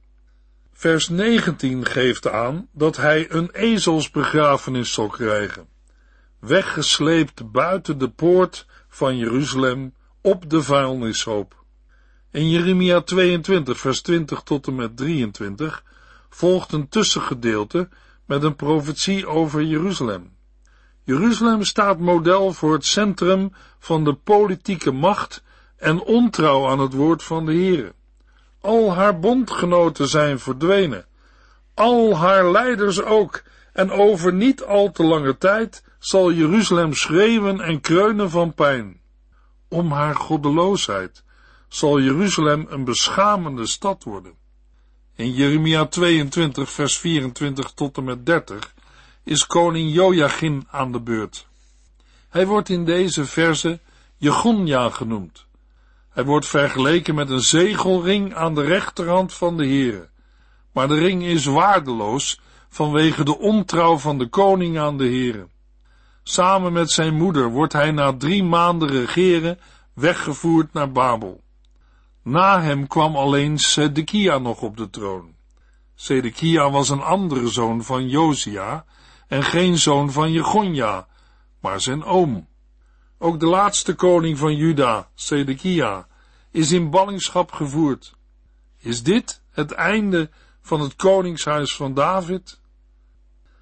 Vers 0.80 1.10
19 1.10 1.86
geeft 1.86 2.28
aan 2.28 2.68
dat 2.72 2.98
hij 2.98 3.32
een 3.32 3.50
ezelsbegrafenis 3.52 4.94
zal 4.94 5.08
krijgen, 5.08 5.68
weggesleept 6.40 7.52
buiten 7.52 7.98
de 7.98 8.10
poort 8.10 8.66
van 8.88 9.18
Jeruzalem 9.18 9.94
op 10.22 10.50
de 10.50 10.64
vuilnishoop. 10.64 11.64
In 12.32 12.50
Jeremia 12.50 13.02
22 13.02 13.80
vers 13.80 14.02
20 14.02 14.42
tot 14.42 14.68
en 14.68 14.76
met 14.76 14.98
23 14.98 15.84
volgt 16.30 16.72
een 16.72 16.90
tussengedeelte 16.90 17.90
met 18.26 18.44
een 18.44 18.56
profetie 18.56 19.28
over 19.28 19.64
Jeruzalem. 19.64 20.32
Jeruzalem 21.04 21.64
staat 21.64 22.00
model 22.00 22.54
voor 22.54 22.74
het 22.74 22.86
centrum 22.86 23.54
van 23.80 24.04
de 24.04 24.14
politieke 24.14 24.92
macht 24.92 25.44
en 25.78 26.00
ontrouw 26.00 26.68
aan 26.68 26.80
het 26.80 26.94
woord 26.94 27.24
van 27.24 27.46
de 27.46 27.54
Heere. 27.54 27.96
Al 28.62 28.94
haar 28.94 29.20
bondgenoten 29.20 30.08
zijn 30.08 30.40
verdwenen, 30.40 31.06
al 31.74 32.18
haar 32.18 32.52
leiders 32.52 33.02
ook, 33.02 33.44
en 33.74 33.92
over 33.92 34.34
niet 34.34 34.64
al 34.64 34.92
te 34.92 35.04
lange 35.04 35.38
tijd 35.38 35.84
zal 36.00 36.32
Jeruzalem 36.32 36.94
schreeuwen 36.94 37.62
en 37.62 37.82
kreunen 37.82 38.30
van 38.30 38.54
pijn. 38.54 39.00
Om 39.70 39.92
haar 39.92 40.16
goddeloosheid 40.16 41.24
zal 41.68 42.00
Jeruzalem 42.00 42.66
een 42.70 42.84
beschamende 42.84 43.68
stad 43.68 44.04
worden. 44.04 44.34
In 45.16 45.34
Jeremia 45.34 45.86
22 45.86 46.70
vers 46.70 46.98
24 46.98 47.72
tot 47.72 47.98
en 47.98 48.04
met 48.04 48.26
30 48.26 48.74
is 49.24 49.46
koning 49.46 49.94
Joachim 49.94 50.68
aan 50.72 50.92
de 50.92 51.00
beurt. 51.00 51.48
Hij 52.30 52.46
wordt 52.46 52.70
in 52.70 52.86
deze 52.86 53.26
verse 53.26 53.80
Jegonja 54.18 54.90
genoemd. 54.90 55.47
Hij 56.18 56.26
wordt 56.26 56.48
vergeleken 56.48 57.16
met 57.16 57.30
een 57.30 57.42
zegelring 57.42 58.36
aan 58.36 58.56
de 58.56 58.64
rechterhand 58.64 59.34
van 59.34 59.58
de 59.58 59.66
Heere. 59.66 60.10
Maar 60.72 60.88
de 60.88 60.98
ring 60.98 61.24
is 61.24 61.46
waardeloos 61.46 62.40
vanwege 62.70 63.24
de 63.24 63.40
ontrouw 63.40 63.98
van 63.98 64.18
de 64.18 64.28
koning 64.28 64.80
aan 64.80 64.98
de 64.98 65.04
Heere. 65.04 65.48
Samen 66.24 66.74
met 66.74 66.92
zijn 66.92 67.16
moeder 67.16 67.50
wordt 67.50 67.74
hij 67.74 67.92
na 67.92 68.18
drie 68.18 68.44
maanden 68.44 68.90
regeren 68.90 69.60
weggevoerd 69.94 70.74
naar 70.74 70.92
Babel. 70.92 71.44
Na 72.24 72.62
hem 72.62 72.88
kwam 72.88 73.16
alleen 73.16 73.58
Sedekia 73.58 74.38
nog 74.38 74.62
op 74.62 74.78
de 74.78 74.90
troon. 74.90 75.36
Sedekia 75.96 76.70
was 76.72 76.90
een 76.90 77.02
andere 77.02 77.48
zoon 77.48 77.84
van 77.84 78.08
Josia 78.08 78.86
en 79.28 79.44
geen 79.44 79.78
zoon 79.78 80.12
van 80.12 80.32
Jegonja, 80.32 81.08
maar 81.60 81.82
zijn 81.82 82.04
oom. 82.04 82.48
Ook 83.18 83.40
de 83.40 83.46
laatste 83.46 83.96
koning 83.96 84.38
van 84.38 84.56
Juda, 84.56 85.10
Sedekia, 85.16 86.08
is 86.52 86.72
in 86.72 86.90
ballingschap 86.90 87.52
gevoerd. 87.52 88.16
Is 88.78 89.04
dit 89.04 89.42
het 89.52 89.72
einde 89.72 90.30
van 90.62 90.82
het 90.82 90.96
koningshuis 90.96 91.76
van 91.76 91.94
David? 91.94 92.60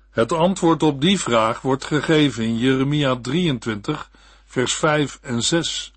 Het 0.09 0.31
antwoord 0.31 0.83
op 0.83 1.01
die 1.01 1.19
vraag 1.19 1.61
wordt 1.61 1.85
gegeven 1.85 2.43
in 2.43 2.57
Jeremia 2.57 3.15
23, 3.15 4.11
vers 4.45 4.73
5 4.73 5.19
en 5.21 5.41
6. 5.41 5.93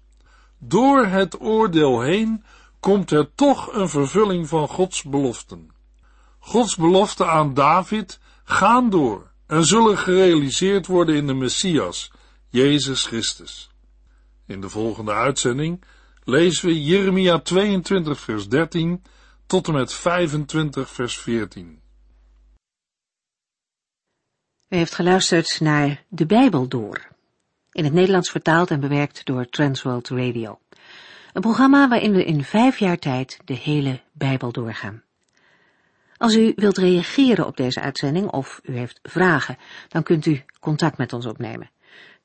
Door 0.58 1.04
het 1.04 1.40
oordeel 1.40 2.00
heen 2.00 2.44
komt 2.80 3.10
er 3.10 3.34
toch 3.34 3.72
een 3.72 3.88
vervulling 3.88 4.48
van 4.48 4.68
Gods 4.68 5.02
beloften. 5.02 5.70
Gods 6.38 6.76
beloften 6.76 7.30
aan 7.30 7.54
David 7.54 8.18
gaan 8.44 8.90
door 8.90 9.30
en 9.46 9.64
zullen 9.64 9.98
gerealiseerd 9.98 10.86
worden 10.86 11.14
in 11.14 11.26
de 11.26 11.34
Messias, 11.34 12.10
Jezus 12.50 13.06
Christus. 13.06 13.70
In 14.46 14.60
de 14.60 14.68
volgende 14.68 15.12
uitzending 15.12 15.84
lezen 16.24 16.68
we 16.68 16.84
Jeremia 16.84 17.38
22 17.38 18.20
vers 18.20 18.48
13 18.48 19.02
tot 19.46 19.66
en 19.66 19.72
met 19.72 19.92
25 19.92 20.90
vers 20.90 21.18
14. 21.18 21.80
U 24.68 24.76
heeft 24.76 24.94
geluisterd 24.94 25.60
naar 25.60 26.04
De 26.08 26.26
Bijbel 26.26 26.68
Door, 26.68 27.08
in 27.72 27.84
het 27.84 27.92
Nederlands 27.92 28.30
vertaald 28.30 28.70
en 28.70 28.80
bewerkt 28.80 29.26
door 29.26 29.48
Transworld 29.48 30.08
Radio. 30.08 30.58
Een 31.32 31.42
programma 31.42 31.88
waarin 31.88 32.12
we 32.12 32.24
in 32.24 32.44
vijf 32.44 32.78
jaar 32.78 32.98
tijd 32.98 33.38
de 33.44 33.54
hele 33.54 34.00
Bijbel 34.12 34.52
doorgaan. 34.52 35.02
Als 36.16 36.34
u 36.34 36.52
wilt 36.56 36.78
reageren 36.78 37.46
op 37.46 37.56
deze 37.56 37.80
uitzending 37.80 38.30
of 38.30 38.60
u 38.62 38.76
heeft 38.76 39.00
vragen, 39.02 39.58
dan 39.88 40.02
kunt 40.02 40.26
u 40.26 40.44
contact 40.60 40.98
met 40.98 41.12
ons 41.12 41.26
opnemen. 41.26 41.70